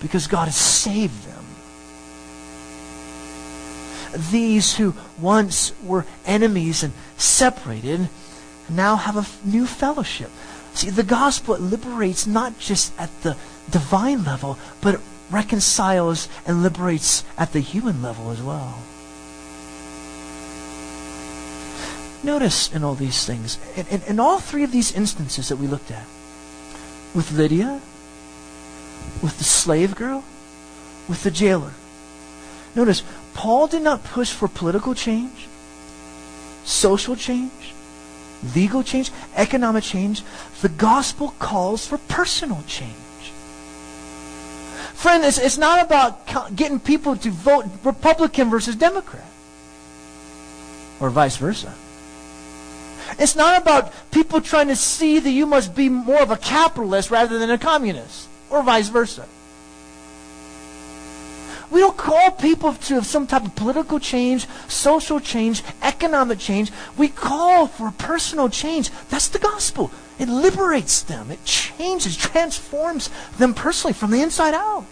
[0.00, 1.44] because God has saved them.
[4.30, 8.08] These who once were enemies and separated
[8.70, 10.30] now have a new fellowship.
[10.74, 13.36] See, the gospel liberates not just at the
[13.70, 18.78] divine level, but it reconciles and liberates at the human level as well.
[22.24, 25.66] Notice in all these things, in, in, in all three of these instances that we
[25.66, 26.06] looked at,
[27.14, 27.80] with Lydia,
[29.22, 30.24] with the slave girl,
[31.08, 31.72] with the jailer.
[32.74, 33.02] Notice,
[33.34, 35.48] Paul did not push for political change,
[36.64, 37.73] social change,
[38.54, 40.22] legal change, economic change.
[40.60, 42.92] The gospel calls for personal change.
[44.94, 49.26] Friend, it's, it's not about getting people to vote Republican versus Democrat,
[51.00, 51.74] or vice versa.
[53.18, 57.10] It's not about people trying to see that you must be more of a capitalist
[57.10, 59.26] rather than a communist, or vice versa.
[61.74, 66.70] We don't call people to some type of political change, social change, economic change.
[66.96, 68.90] We call for personal change.
[69.10, 69.90] That's the gospel.
[70.20, 71.32] It liberates them.
[71.32, 74.86] It changes, transforms them personally from the inside out.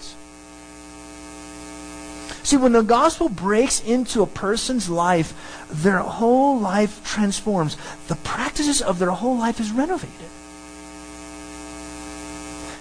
[2.42, 7.77] See, when the gospel breaks into a person's life, their whole life transforms.
[8.09, 10.32] The practices of their whole life is renovated.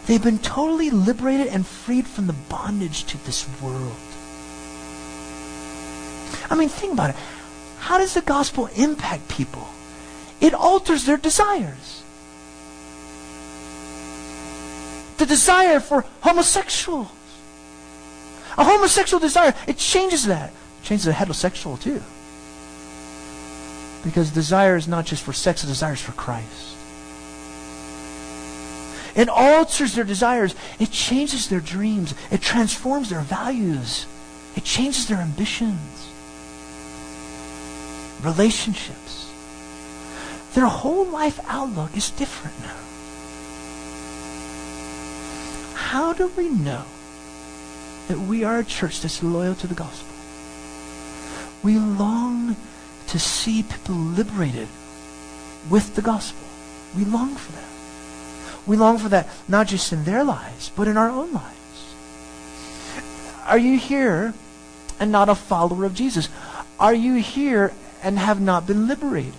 [0.07, 3.95] They've been totally liberated and freed from the bondage to this world.
[6.49, 7.15] I mean, think about it.
[7.79, 9.67] How does the gospel impact people?
[10.39, 12.03] It alters their desires.
[15.17, 17.07] The desire for homosexuals.
[18.57, 20.49] A homosexual desire, it changes that.
[20.49, 22.01] It changes the heterosexual too.
[24.03, 26.70] Because desire is not just for sex, the desire is for Christ.
[29.15, 30.55] It alters their desires.
[30.79, 32.13] It changes their dreams.
[32.31, 34.05] It transforms their values.
[34.55, 36.09] It changes their ambitions.
[38.23, 39.29] Relationships.
[40.53, 42.75] Their whole life outlook is different now.
[45.75, 46.83] How do we know
[48.07, 50.13] that we are a church that's loyal to the gospel?
[51.63, 52.55] We long
[53.07, 54.67] to see people liberated
[55.69, 56.47] with the gospel.
[56.95, 57.70] We long for that.
[58.67, 61.95] We long for that not just in their lives, but in our own lives.
[63.45, 64.33] Are you here
[64.99, 66.29] and not a follower of Jesus?
[66.79, 69.33] Are you here and have not been liberated?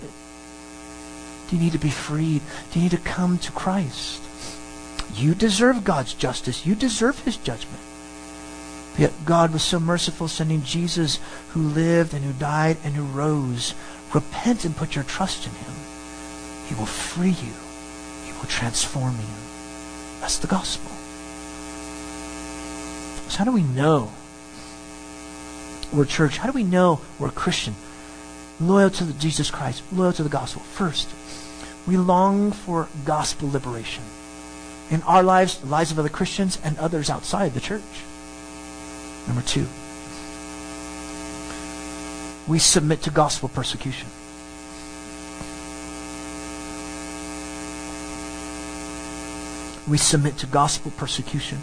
[1.48, 2.42] Do you need to be freed?
[2.72, 4.22] Do you need to come to Christ?
[5.14, 6.66] You deserve God's justice.
[6.66, 7.80] You deserve his judgment.
[8.98, 11.18] Yet God was so merciful, sending Jesus
[11.50, 13.74] who lived and who died and who rose.
[14.12, 15.74] Repent and put your trust in him.
[16.66, 17.52] He will free you
[18.42, 20.20] will transform you.
[20.20, 20.90] That's the gospel.
[23.30, 24.12] So how do we know
[25.92, 26.38] we're church?
[26.38, 27.74] How do we know we're a Christian?
[28.60, 30.62] Loyal to Jesus Christ, loyal to the gospel.
[30.62, 31.08] First,
[31.86, 34.04] we long for gospel liberation
[34.90, 37.82] in our lives, the lives of other Christians, and others outside the church.
[39.26, 39.66] Number two,
[42.46, 44.08] we submit to gospel persecution.
[49.88, 51.58] We submit to gospel persecution.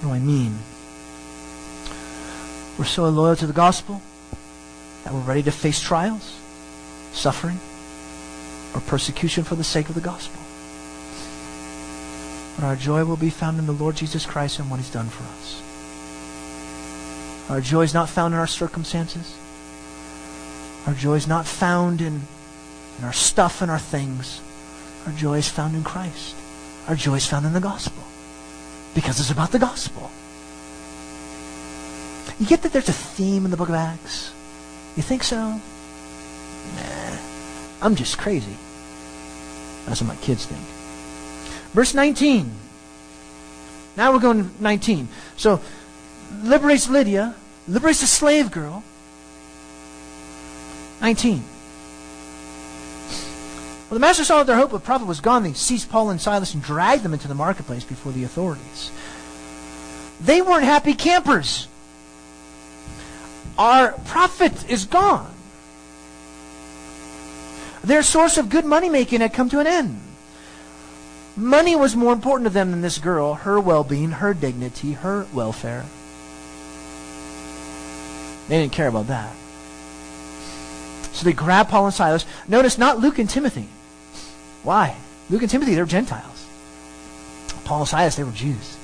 [0.00, 0.58] What do I mean?
[2.78, 4.00] We're so loyal to the gospel
[5.04, 6.38] that we're ready to face trials,
[7.12, 7.58] suffering,
[8.74, 10.40] or persecution for the sake of the gospel.
[12.56, 15.08] But our joy will be found in the Lord Jesus Christ and what he's done
[15.08, 15.62] for us.
[17.50, 19.36] Our joy is not found in our circumstances.
[20.86, 22.20] Our joy is not found in,
[22.98, 24.40] in our stuff and our things.
[25.08, 26.36] Our joy is found in Christ.
[26.86, 28.04] Our joy is found in the gospel.
[28.94, 30.10] Because it's about the gospel.
[32.38, 34.34] You get that there's a theme in the book of Acts?
[34.98, 35.52] You think so?
[36.76, 37.18] Nah.
[37.80, 38.54] I'm just crazy.
[39.86, 40.60] That's what my kids think.
[41.72, 42.52] Verse 19.
[43.96, 45.08] Now we're going to 19.
[45.38, 45.62] So,
[46.42, 47.34] liberates Lydia,
[47.66, 48.84] liberates the slave girl.
[51.00, 51.42] 19.
[53.88, 55.42] Well, the master saw that their hope of profit was gone.
[55.42, 58.90] They seized Paul and Silas and dragged them into the marketplace before the authorities.
[60.20, 61.68] They weren't happy campers.
[63.56, 65.32] Our profit is gone.
[67.82, 70.00] Their source of good money making had come to an end.
[71.34, 75.26] Money was more important to them than this girl, her well being, her dignity, her
[75.32, 75.86] welfare.
[78.48, 79.34] They didn't care about that.
[81.12, 82.26] So they grabbed Paul and Silas.
[82.46, 83.68] Notice not Luke and Timothy.
[84.68, 84.94] Why?
[85.30, 86.46] Luke and Timothy, they were Gentiles.
[87.64, 88.76] Paul and Silas, they were Jews.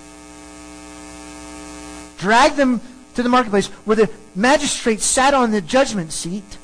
[2.17, 2.81] Drag them
[3.17, 6.57] to the marketplace where the magistrates sat on the judgment seat.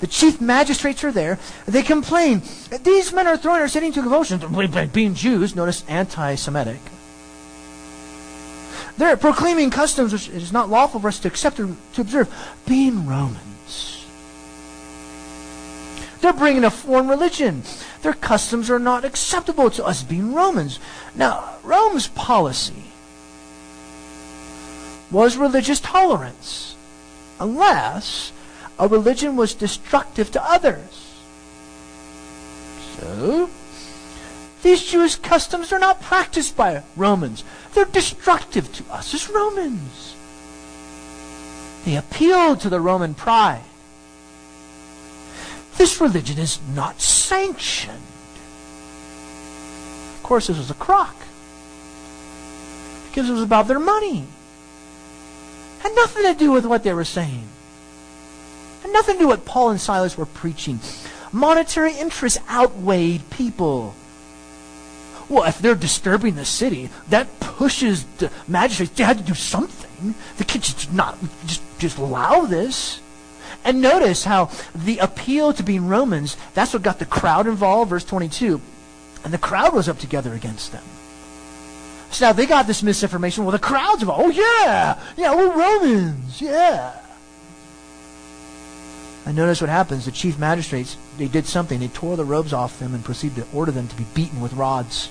[0.00, 1.38] The chief magistrates are there.
[1.66, 2.42] They complain.
[2.82, 4.40] These men are throwing our city into convulsion.
[4.92, 6.80] Being Jews, notice anti-Semitic.
[8.98, 12.28] They're proclaiming customs which it is not lawful for us to accept or to observe.
[12.66, 13.45] Being Romans.
[16.26, 17.62] They're bringing a foreign religion.
[18.02, 20.80] Their customs are not acceptable to us being Romans.
[21.14, 22.82] Now, Rome's policy
[25.08, 26.74] was religious tolerance,
[27.38, 28.32] unless
[28.76, 31.14] a religion was destructive to others.
[32.98, 33.48] So,
[34.64, 37.44] these Jewish customs are not practiced by Romans.
[37.72, 40.16] They're destructive to us as Romans.
[41.84, 43.62] They appeal to the Roman pride.
[45.78, 48.02] This religion is not sanctioned.
[50.16, 51.14] Of course, this was a crock.
[53.08, 54.26] because it was about their money.
[55.80, 57.48] Had nothing to do with what they were saying.
[58.82, 60.80] Had nothing to do with what Paul and Silas were preaching.
[61.32, 63.94] Monetary interests outweighed people.
[65.28, 68.92] Well, if they're disturbing the city, that pushes the magistrates.
[68.92, 70.14] They had to do something.
[70.36, 71.16] The kids just not
[71.46, 73.00] just just allow this.
[73.66, 78.04] And notice how the appeal to being Romans, that's what got the crowd involved, verse
[78.04, 78.60] 22.
[79.24, 80.84] And the crowd was up together against them.
[82.12, 83.44] So now they got this misinformation.
[83.44, 84.24] Well, the crowd's involved.
[84.24, 85.02] Oh, yeah.
[85.16, 86.40] Yeah, we're Romans.
[86.40, 86.96] Yeah.
[89.26, 90.04] And notice what happens.
[90.04, 91.80] The chief magistrates, they did something.
[91.80, 94.52] They tore the robes off them and proceeded to order them to be beaten with
[94.52, 95.10] rods.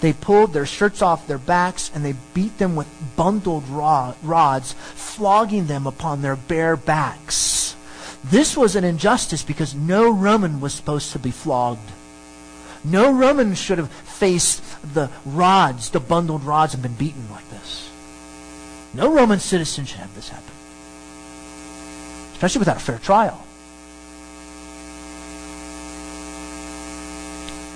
[0.00, 2.86] They pulled their shirts off their backs and they beat them with
[3.16, 7.74] bundled rods, flogging them upon their bare backs.
[8.24, 11.90] This was an injustice because no Roman was supposed to be flogged.
[12.84, 14.62] No Roman should have faced
[14.94, 17.90] the rods, the bundled rods, and been beaten like this.
[18.94, 20.54] No Roman citizen should have this happen.
[22.34, 23.44] Especially without a fair trial.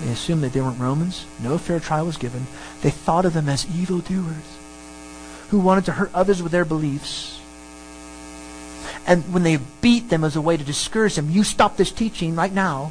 [0.02, 1.26] They assumed that they weren't Romans.
[1.40, 2.46] No fair trial was given.
[2.82, 4.58] They thought of them as evildoers
[5.50, 7.40] who wanted to hurt others with their beliefs.
[9.06, 12.34] And when they beat them as a way to discourage them, you stop this teaching
[12.34, 12.90] right now.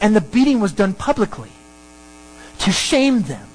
[0.00, 1.50] And the beating was done publicly
[2.60, 3.46] to shame them.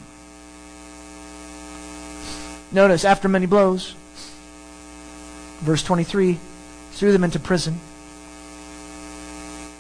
[2.72, 3.96] Notice, after many blows,
[5.60, 6.38] verse 23,
[6.92, 7.80] threw them into prison,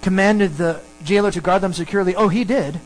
[0.01, 2.15] commanded the jailer to guard them securely.
[2.15, 2.79] Oh, he did.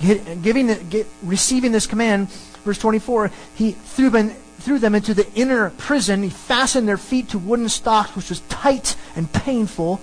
[0.00, 2.28] Get, giving the, get, receiving this command,
[2.64, 6.22] verse 24, he threw them, threw them into the inner prison.
[6.22, 10.00] He fastened their feet to wooden stocks, which was tight and painful.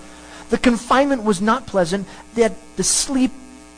[0.50, 2.08] The confinement was not pleasant.
[2.34, 3.32] They had to sleep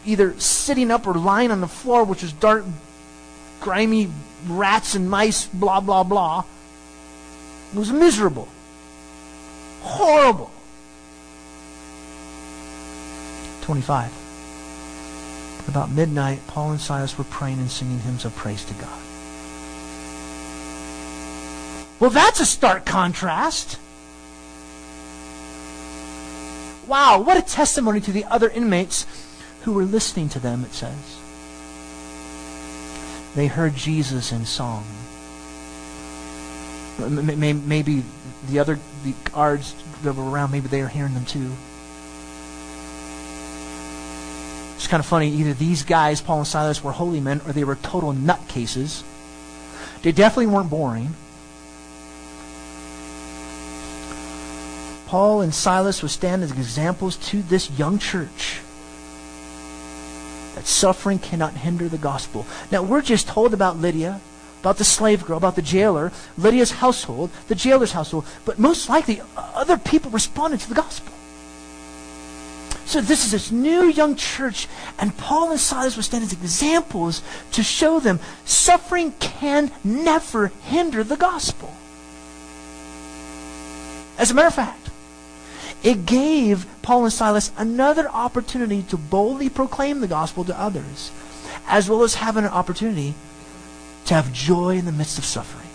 [0.06, 2.64] either sitting up or lying on the floor, which was dark,
[3.60, 4.10] grimy
[4.48, 6.44] rats and mice, blah, blah, blah.
[7.74, 8.48] It was miserable.
[9.82, 10.52] Horrible.
[13.66, 14.12] 25.
[15.68, 19.02] About midnight, Paul and Silas were praying and singing hymns of praise to God.
[22.00, 23.80] Well, that's a stark contrast.
[26.86, 29.08] Wow, what a testimony to the other inmates
[29.64, 31.20] who were listening to them, it says.
[33.34, 34.86] They heard Jesus in song.
[37.00, 38.04] Maybe
[38.48, 41.52] the other the guards that were around, maybe they were hearing them too.
[44.76, 45.30] It's kind of funny.
[45.30, 49.04] Either these guys, Paul and Silas, were holy men or they were total nutcases.
[50.02, 51.16] They definitely weren't boring.
[55.08, 58.60] Paul and Silas would stand as examples to this young church
[60.56, 62.46] that suffering cannot hinder the gospel.
[62.72, 64.20] Now, we're just told about Lydia,
[64.62, 69.22] about the slave girl, about the jailer, Lydia's household, the jailer's household, but most likely
[69.38, 71.15] other people responded to the gospel.
[72.96, 77.22] So this is this new young church, and Paul and Silas were standing as examples
[77.52, 81.74] to show them suffering can never hinder the gospel.
[84.18, 84.92] As a matter of fact,
[85.84, 91.12] it gave Paul and Silas another opportunity to boldly proclaim the gospel to others,
[91.68, 93.14] as well as having an opportunity
[94.06, 95.68] to have joy in the midst of suffering,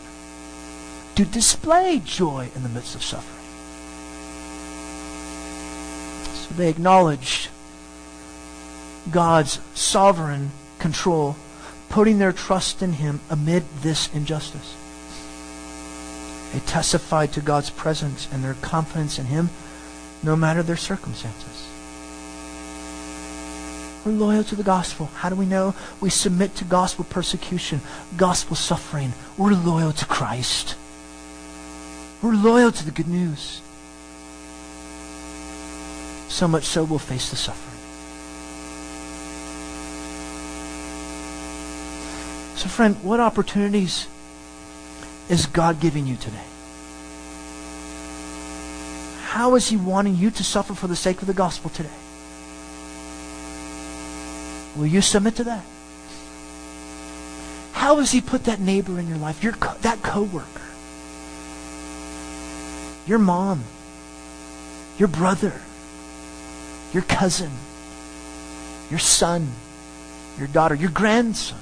[1.16, 3.39] to display joy in the midst of suffering.
[6.56, 7.48] They acknowledged
[9.10, 11.36] God's sovereign control,
[11.88, 14.76] putting their trust in Him amid this injustice.
[16.52, 19.50] They testified to God's presence and their confidence in Him
[20.22, 21.68] no matter their circumstances.
[24.04, 25.06] We're loyal to the gospel.
[25.06, 25.74] How do we know?
[26.00, 27.80] We submit to gospel persecution,
[28.16, 29.12] gospel suffering.
[29.36, 30.74] We're loyal to Christ.
[32.22, 33.60] We're loyal to the good news
[36.30, 37.66] so much so we'll face the suffering.
[42.56, 44.06] So, friend, what opportunities
[45.28, 46.36] is God giving you today?
[49.24, 51.88] How is He wanting you to suffer for the sake of the gospel today?
[54.76, 55.64] Will you submit to that?
[57.72, 60.46] How has He put that neighbor in your life, your co- that coworker,
[63.06, 63.64] your mom,
[64.96, 65.60] your brother,
[66.92, 67.50] your cousin,
[68.90, 69.48] your son,
[70.38, 71.58] your daughter, your grandson,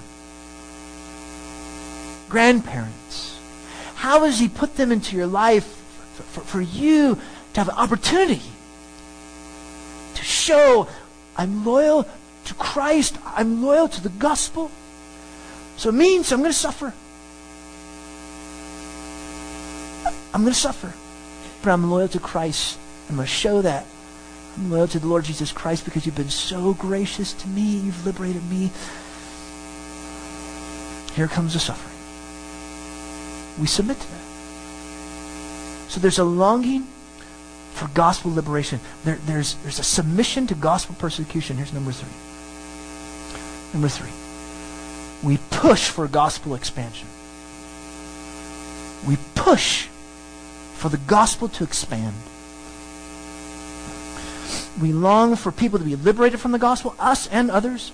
[2.28, 3.38] grandparents.
[3.96, 5.66] How has He put them into your life
[6.14, 7.18] for, for, for you
[7.54, 8.42] to have an opportunity
[10.14, 10.88] to show
[11.36, 12.06] I'm loyal
[12.46, 14.70] to Christ, I'm loyal to the gospel,
[15.76, 16.92] So it means I'm going to suffer.
[20.34, 20.92] I'm going to suffer.
[21.62, 22.78] But I'm loyal to Christ.
[23.08, 23.86] I'm going to show that.
[24.58, 27.78] I'm loyal to the Lord Jesus Christ because you've been so gracious to me.
[27.78, 28.70] You've liberated me.
[31.14, 31.94] Here comes the suffering.
[33.60, 34.20] We submit to that.
[35.88, 36.86] So there's a longing
[37.72, 38.80] for gospel liberation.
[39.04, 41.56] There, there's, there's a submission to gospel persecution.
[41.56, 42.10] Here's number three.
[43.72, 44.10] Number three.
[45.22, 47.08] We push for gospel expansion.
[49.06, 49.86] We push
[50.74, 52.14] for the gospel to expand.
[54.80, 57.92] We long for people to be liberated from the gospel, us and others.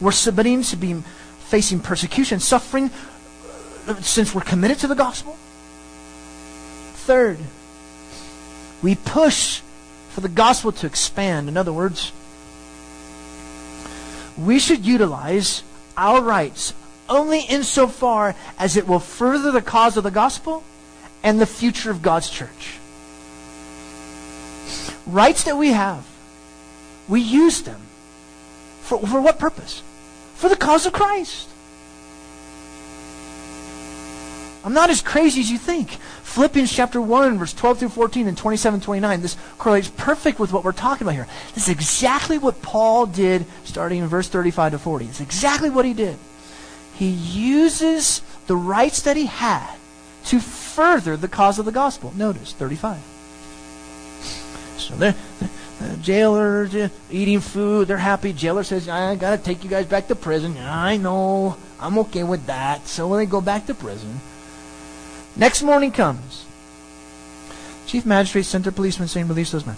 [0.00, 1.02] We're submitting to be
[1.46, 2.90] facing persecution, suffering,
[3.86, 5.36] uh, since we're committed to the gospel.
[7.06, 7.38] Third,
[8.82, 9.60] we push
[10.10, 11.48] for the gospel to expand.
[11.48, 12.12] In other words,
[14.36, 15.62] we should utilize
[15.96, 16.74] our rights
[17.08, 20.64] only insofar as it will further the cause of the gospel
[21.22, 22.78] and the future of God's church.
[25.06, 26.06] Rights that we have,
[27.08, 27.80] we use them.
[28.82, 29.82] For, for what purpose?
[30.34, 31.48] For the cause of Christ.
[34.64, 35.90] I'm not as crazy as you think.
[36.22, 39.20] Philippians chapter 1, verse 12 through 14 and 27, 29.
[39.20, 41.28] This correlates perfect with what we're talking about here.
[41.54, 45.04] This is exactly what Paul did starting in verse 35 to 40.
[45.04, 46.16] It's exactly what he did.
[46.94, 49.76] He uses the rights that he had
[50.26, 52.14] to further the cause of the gospel.
[52.16, 53.13] Notice 35.
[54.84, 55.14] So the
[56.02, 57.88] jailer eating food.
[57.88, 58.32] They're happy.
[58.32, 60.56] Jailer says, I got to take you guys back to prison.
[60.58, 61.56] I know.
[61.80, 62.86] I'm okay with that.
[62.86, 64.20] So they go back to prison,
[65.36, 66.44] Next morning comes.
[67.86, 69.76] Chief magistrate sent a policeman saying, Release those men.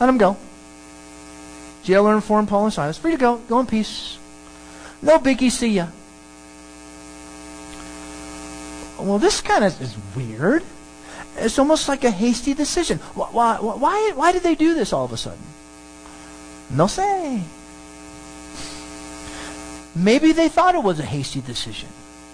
[0.00, 0.36] Let them go.
[1.84, 3.36] Jailer informed Paul and Silas, Free to go.
[3.48, 4.18] Go in peace.
[5.02, 5.88] No biggie, see ya.
[8.98, 10.64] Well, this kind of is weird.
[11.38, 12.98] It's almost like a hasty decision.
[13.14, 15.44] Why, why, why, did they do this all of a sudden?
[16.70, 17.42] No say.
[19.94, 21.88] Maybe they thought it was a hasty decision.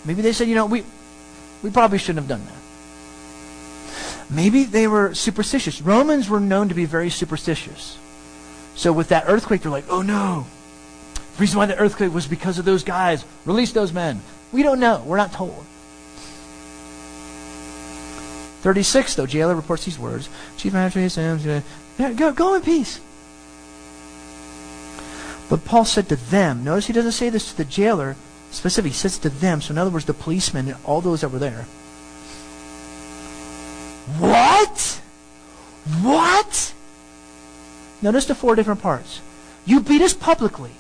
[0.05, 0.85] Maybe they said, you know, we,
[1.63, 2.63] we probably shouldn't have done that.
[4.31, 5.83] Maybe they were superstitious.
[5.83, 7.99] Romans were known to be very superstitious.
[8.75, 10.47] So with that earthquake, they're like, oh no.
[11.37, 13.25] The reason why the earthquake was because of those guys.
[13.45, 14.23] Release those men.
[14.51, 15.03] We don't know.
[15.07, 15.65] We're not told.
[18.63, 20.29] 36, though, jailer reports these words.
[20.57, 21.65] Chief magistrate says,
[21.99, 23.01] go, go in peace.
[25.51, 28.17] But Paul said to them, notice he doesn't say this to the jailer,
[28.53, 29.61] specifically he says to them.
[29.61, 31.67] So in other words, the policemen and all those that were there.
[34.19, 35.01] What?
[36.01, 36.73] What?
[38.01, 39.21] Notice the four different parts.
[39.67, 40.71] You beat us publicly.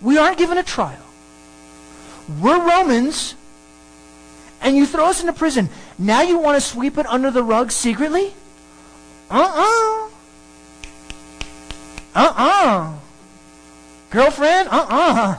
[0.00, 1.04] We aren't given a trial.
[2.40, 3.34] We're Romans.
[4.62, 5.68] And you throw us into prison.
[5.98, 8.32] Now you want to sweep it under the rug secretly?
[9.30, 10.08] Uh-uh.
[12.14, 12.94] Uh-uh.
[14.10, 14.68] Girlfriend?
[14.68, 15.38] Uh-uh.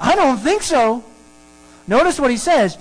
[0.00, 1.04] I don't think so.
[1.86, 2.78] Notice what he says.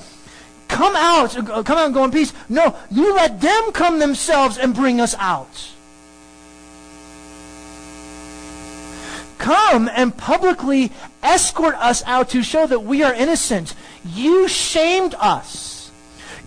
[0.67, 2.33] Come out, uh, come out and go in peace.
[2.49, 5.71] No, you let them come themselves and bring us out.
[9.37, 13.75] Come and publicly escort us out to show that we are innocent.
[14.05, 15.91] You shamed us.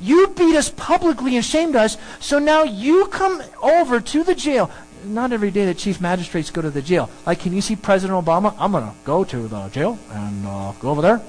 [0.00, 1.96] You beat us publicly and shamed us.
[2.20, 4.70] So now you come over to the jail
[5.04, 7.10] not every day that chief magistrates go to the jail.
[7.26, 8.54] Like, can you see President Obama?
[8.58, 11.22] I'm going to go to the jail and uh, go over there.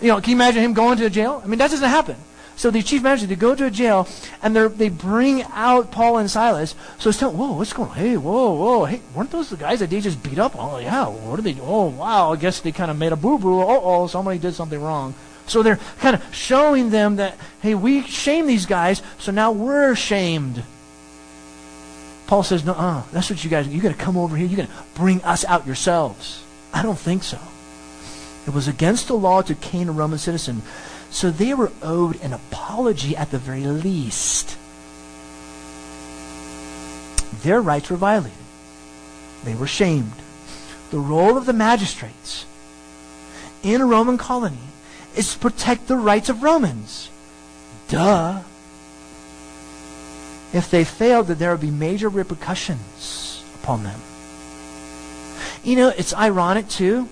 [0.00, 1.40] You know, can you imagine him going to the jail?
[1.44, 2.16] I mean, that doesn't happen.
[2.60, 4.06] So the chief magistrate, they go to a jail,
[4.42, 6.74] and they bring out Paul and Silas.
[6.98, 7.96] So it's telling, whoa, what's going on?
[7.96, 10.52] Hey, whoa, whoa, hey, weren't those the guys that they just beat up?
[10.58, 11.58] Oh, yeah, what did they?
[11.62, 13.62] Oh, wow, I guess they kind of made a boo-boo.
[13.62, 15.14] Oh, oh, somebody did something wrong.
[15.46, 19.94] So they're kind of showing them that, hey, we shame these guys, so now we're
[19.94, 20.62] shamed.
[22.26, 24.46] Paul says, no, uh, that's what you guys, you got to come over here.
[24.46, 26.44] You got to bring us out yourselves.
[26.74, 27.38] I don't think so.
[28.46, 30.60] It was against the law to cane a Roman citizen.
[31.10, 34.56] So they were owed an apology at the very least.
[37.42, 38.38] Their rights were violated.
[39.44, 40.12] They were shamed.
[40.90, 42.44] The role of the magistrates
[43.62, 44.58] in a Roman colony
[45.16, 47.10] is to protect the rights of Romans.
[47.88, 48.42] Duh.
[50.52, 54.00] If they failed, that there would be major repercussions upon them.
[55.62, 57.08] You know, it's ironic too.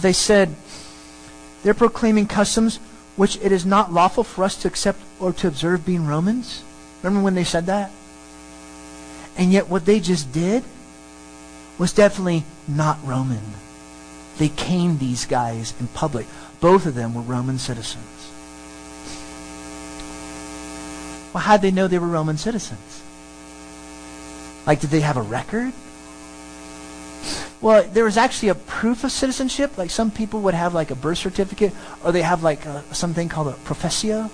[0.00, 0.54] They said
[1.62, 2.78] they're proclaiming customs
[3.16, 6.62] which it is not lawful for us to accept or to observe being Romans.
[7.02, 7.90] Remember when they said that?
[9.36, 10.62] And yet what they just did
[11.78, 13.42] was definitely not Roman.
[14.38, 16.26] They caned these guys in public.
[16.60, 18.04] Both of them were Roman citizens.
[21.32, 23.02] Well, how'd they know they were Roman citizens?
[24.64, 25.72] Like, did they have a record?
[27.60, 29.76] Well, there was actually a proof of citizenship.
[29.76, 31.72] Like some people would have like a birth certificate,
[32.04, 34.30] or they have like a, something called a professio.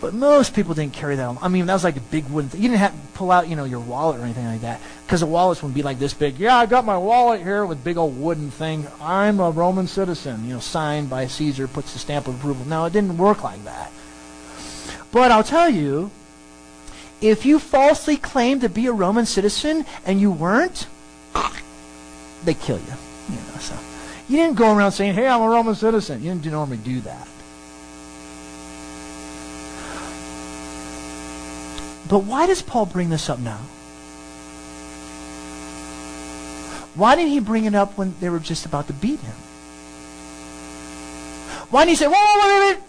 [0.00, 1.36] But most people didn't carry that.
[1.40, 2.60] I mean, that was like a big wooden thing.
[2.60, 5.20] You didn't have to pull out, you know, your wallet or anything like that, because
[5.20, 6.38] the wallets would be like this big.
[6.38, 8.88] Yeah, I got my wallet here with big old wooden thing.
[9.00, 12.66] I'm a Roman citizen, you know, signed by Caesar, puts the stamp of approval.
[12.66, 13.92] No, it didn't work like that.
[15.12, 16.10] But I'll tell you,
[17.20, 20.88] if you falsely claimed to be a Roman citizen and you weren't,
[22.44, 22.94] they kill you.
[23.28, 23.74] You know, so
[24.28, 27.28] you didn't go around saying, "Hey, I'm a Roman citizen." You didn't normally do that.
[32.08, 33.60] But why does Paul bring this up now?
[36.94, 39.34] Why didn't he bring it up when they were just about to beat him?
[41.70, 42.84] Why didn't he say, "Whoa, wait, wait!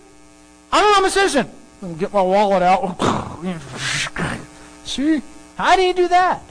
[0.71, 1.49] I'm a Roman citizen"?
[1.97, 2.97] Get my wallet out.
[4.85, 5.21] See?
[5.57, 6.41] How did he do that?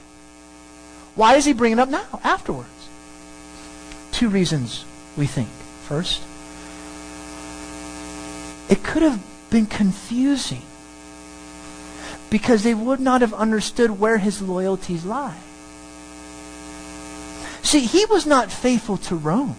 [1.15, 2.82] Why does he bring it up now, afterwards?
[4.23, 4.85] Two reasons,
[5.17, 5.49] we think.
[5.89, 6.21] First,
[8.69, 10.61] it could have been confusing
[12.29, 15.35] because they would not have understood where his loyalties lie.
[17.63, 19.57] See, he was not faithful to Rome.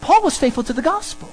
[0.00, 1.28] Paul was faithful to the gospel.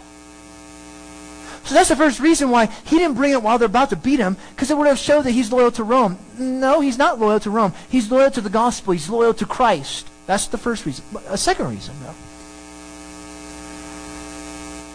[1.65, 4.19] So that's the first reason why he didn't bring it while they're about to beat
[4.19, 6.17] him, because it would have showed that he's loyal to Rome.
[6.39, 7.73] No, he's not loyal to Rome.
[7.89, 8.93] He's loyal to the gospel.
[8.93, 10.07] He's loyal to Christ.
[10.27, 11.03] That's the first reason.
[11.29, 12.13] A second reason, though.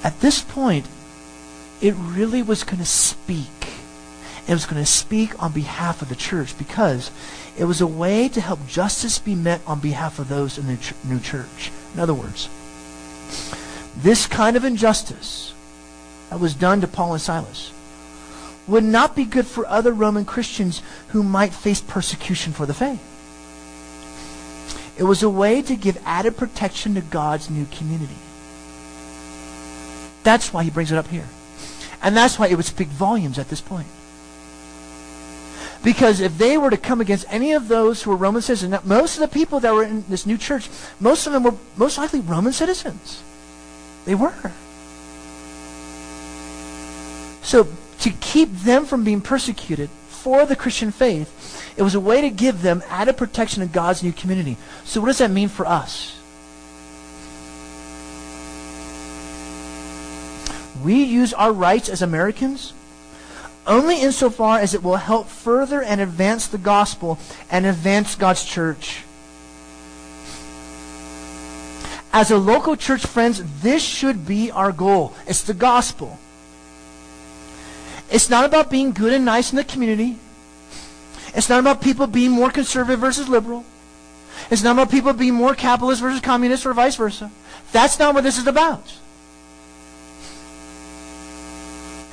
[0.05, 0.87] At this point,
[1.81, 3.49] it really was going to speak.
[4.47, 7.11] It was going to speak on behalf of the church because
[7.57, 10.77] it was a way to help justice be met on behalf of those in the
[10.77, 11.71] ch- new church.
[11.95, 12.49] In other words,
[13.97, 15.55] this kind of injustice
[16.31, 17.73] that was done to Paul and Silas
[18.67, 23.01] would not be good for other Roman Christians who might face persecution for the faith.
[25.03, 28.15] It was a way to give added protection to God's new community.
[30.23, 31.27] That's why he brings it up here.
[32.05, 33.89] And that's why it would speak volumes at this point.
[35.83, 39.17] Because if they were to come against any of those who were Roman citizens, most
[39.17, 42.21] of the people that were in this new church, most of them were most likely
[42.21, 43.25] Roman citizens.
[44.05, 44.53] They were.
[47.43, 47.67] So
[47.99, 49.91] to keep them from being persecuted
[50.23, 54.05] for the Christian faith, it was a way to give them added protection in God's
[54.05, 54.57] new community.
[54.85, 56.17] So, what does that mean for us?
[60.85, 62.73] We use our rights as Americans
[63.67, 67.19] only insofar as it will help further and advance the gospel
[67.51, 69.03] and advance God's church.
[72.13, 75.15] As a local church, friends, this should be our goal.
[75.27, 76.19] It's the gospel.
[78.13, 80.19] It's not about being good and nice in the community.
[81.35, 83.65] It's not about people being more conservative versus liberal.
[84.51, 87.31] It's not about people being more capitalist versus communist or vice versa.
[87.73, 88.99] That's not what this is about.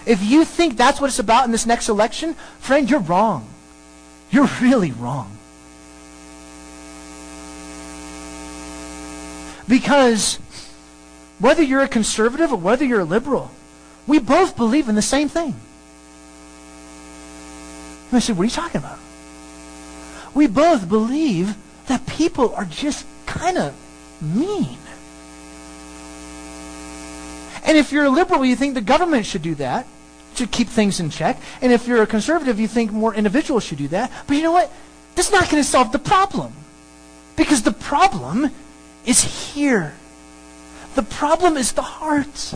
[0.05, 3.49] If you think that's what it's about in this next election, friend, you're wrong.
[4.31, 5.37] You're really wrong.
[9.67, 10.39] Because
[11.39, 13.51] whether you're a conservative or whether you're a liberal,
[14.07, 15.55] we both believe in the same thing.
[18.17, 18.99] I say, what are you talking about?
[20.33, 21.55] we both believe
[21.87, 23.73] that people are just kind of
[24.21, 24.77] mean.
[27.65, 29.85] And if you're a liberal, you think the government should do that
[30.35, 31.37] to keep things in check.
[31.61, 34.11] And if you're a conservative, you think more individuals should do that.
[34.27, 34.71] But you know what?
[35.15, 36.53] That's not going to solve the problem.
[37.35, 38.49] Because the problem
[39.05, 39.93] is here.
[40.95, 42.53] The problem is the heart.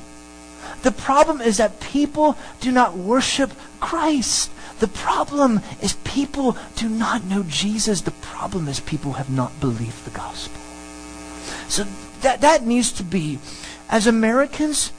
[0.83, 4.51] The problem is that people do not worship Christ.
[4.83, 8.01] The problem is people do not know Jesus.
[8.01, 10.59] The problem is people have not believed the gospel.
[11.69, 11.85] So
[12.19, 13.39] that, that needs to be,
[13.89, 14.91] as Americans,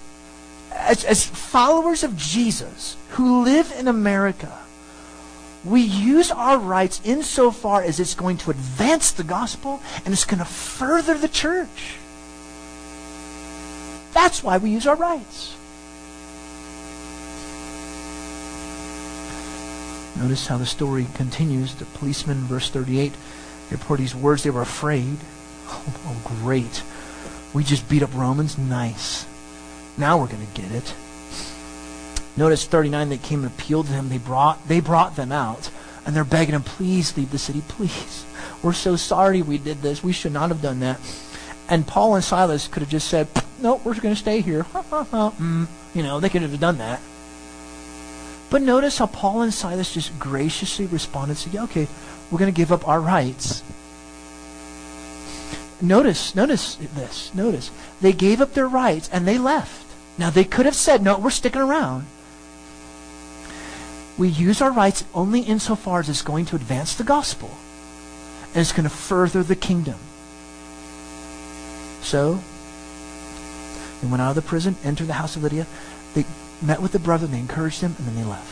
[0.73, 4.59] as, as followers of Jesus who live in America,
[5.67, 10.39] we use our rights insofar as it's going to advance the gospel and it's going
[10.39, 11.99] to further the church.
[14.15, 15.55] That's why we use our rights.
[20.17, 21.75] Notice how the story continues.
[21.75, 23.13] The policeman, verse 38,
[23.71, 24.43] they these words.
[24.43, 25.17] They were afraid.
[25.67, 26.83] Oh, oh, great.
[27.53, 28.59] We just beat up Romans.
[28.59, 29.27] Nice.
[29.97, 30.95] Now we're going to get it.
[32.37, 34.09] Notice 39, they came and appealed to him.
[34.09, 35.71] They brought, they brought them out.
[36.05, 38.27] And they're begging him, please leave the city, please.
[38.63, 40.03] We're so sorry we did this.
[40.03, 41.01] We should not have done that.
[41.69, 43.29] And Paul and Silas could have just said,
[43.61, 44.65] no, we're going to stay here.
[44.75, 45.67] mm.
[45.95, 47.01] You know, they could have done that.
[48.51, 51.89] But notice how Paul and Silas just graciously responded to, yeah, okay,
[52.31, 53.63] we're going to give up our rights.
[55.81, 57.35] Notice, notice this.
[57.35, 57.71] Notice.
[58.01, 59.87] They gave up their rights and they left.
[60.17, 62.07] Now, they could have said, no, we're sticking around.
[64.17, 67.51] We use our rights only insofar as it's going to advance the gospel
[68.55, 69.99] and it's going to further the kingdom.
[72.01, 72.39] So,
[74.01, 75.67] they went out of the prison, entered the house of Lydia.
[76.15, 76.25] They
[76.65, 78.51] met with the brother, they encouraged him, and then they left.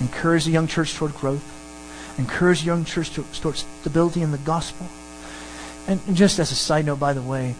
[0.00, 1.52] Encourage the young church toward growth.
[2.18, 4.86] Encourage the young church toward stability in the gospel.
[5.88, 7.54] And just as a side note, by the way,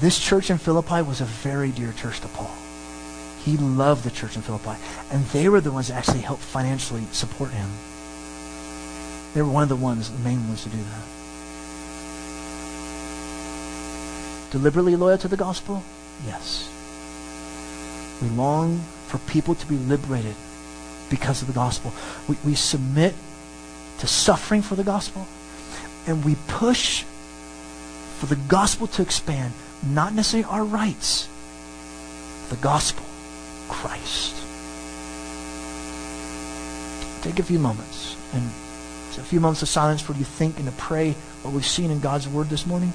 [0.00, 2.50] this church in Philippi was a very dear church to Paul.
[3.44, 4.76] He loved the church in Philippi.
[5.12, 7.68] And they were the ones that actually helped financially support him.
[9.34, 11.15] They were one of the ones, the main ones to do that.
[14.50, 15.82] Deliberately loyal to the gospel?
[16.24, 16.70] Yes.
[18.22, 20.34] We long for people to be liberated
[21.10, 21.92] because of the gospel.
[22.28, 23.14] We, we submit
[23.98, 25.26] to suffering for the gospel,
[26.06, 27.02] and we push
[28.18, 29.52] for the gospel to expand,
[29.84, 31.28] not necessarily our rights,
[32.48, 33.04] the gospel,
[33.68, 34.34] Christ.
[37.22, 38.42] Take a few moments, and
[39.18, 41.90] a few moments of silence for you to think and to pray what we've seen
[41.90, 42.92] in God's Word this morning.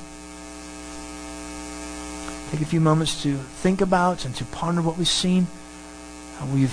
[2.51, 5.47] Take a few moments to think about and to ponder what we've seen.
[6.39, 6.71] Uh, we've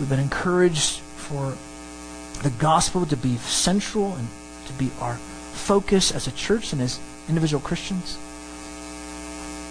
[0.00, 1.54] We've been encouraged for
[2.42, 4.28] the gospel to be central and
[4.66, 6.98] to be our focus as a church and as
[7.28, 8.16] individual Christians.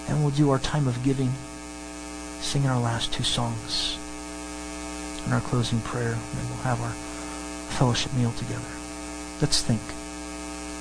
[0.07, 1.31] And we'll do our time of giving,
[2.41, 3.97] singing our last two songs,
[5.25, 6.93] and our closing prayer, and we'll have our
[7.77, 8.61] fellowship meal together.
[9.41, 9.81] Let's think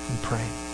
[0.09, 0.68] and pray.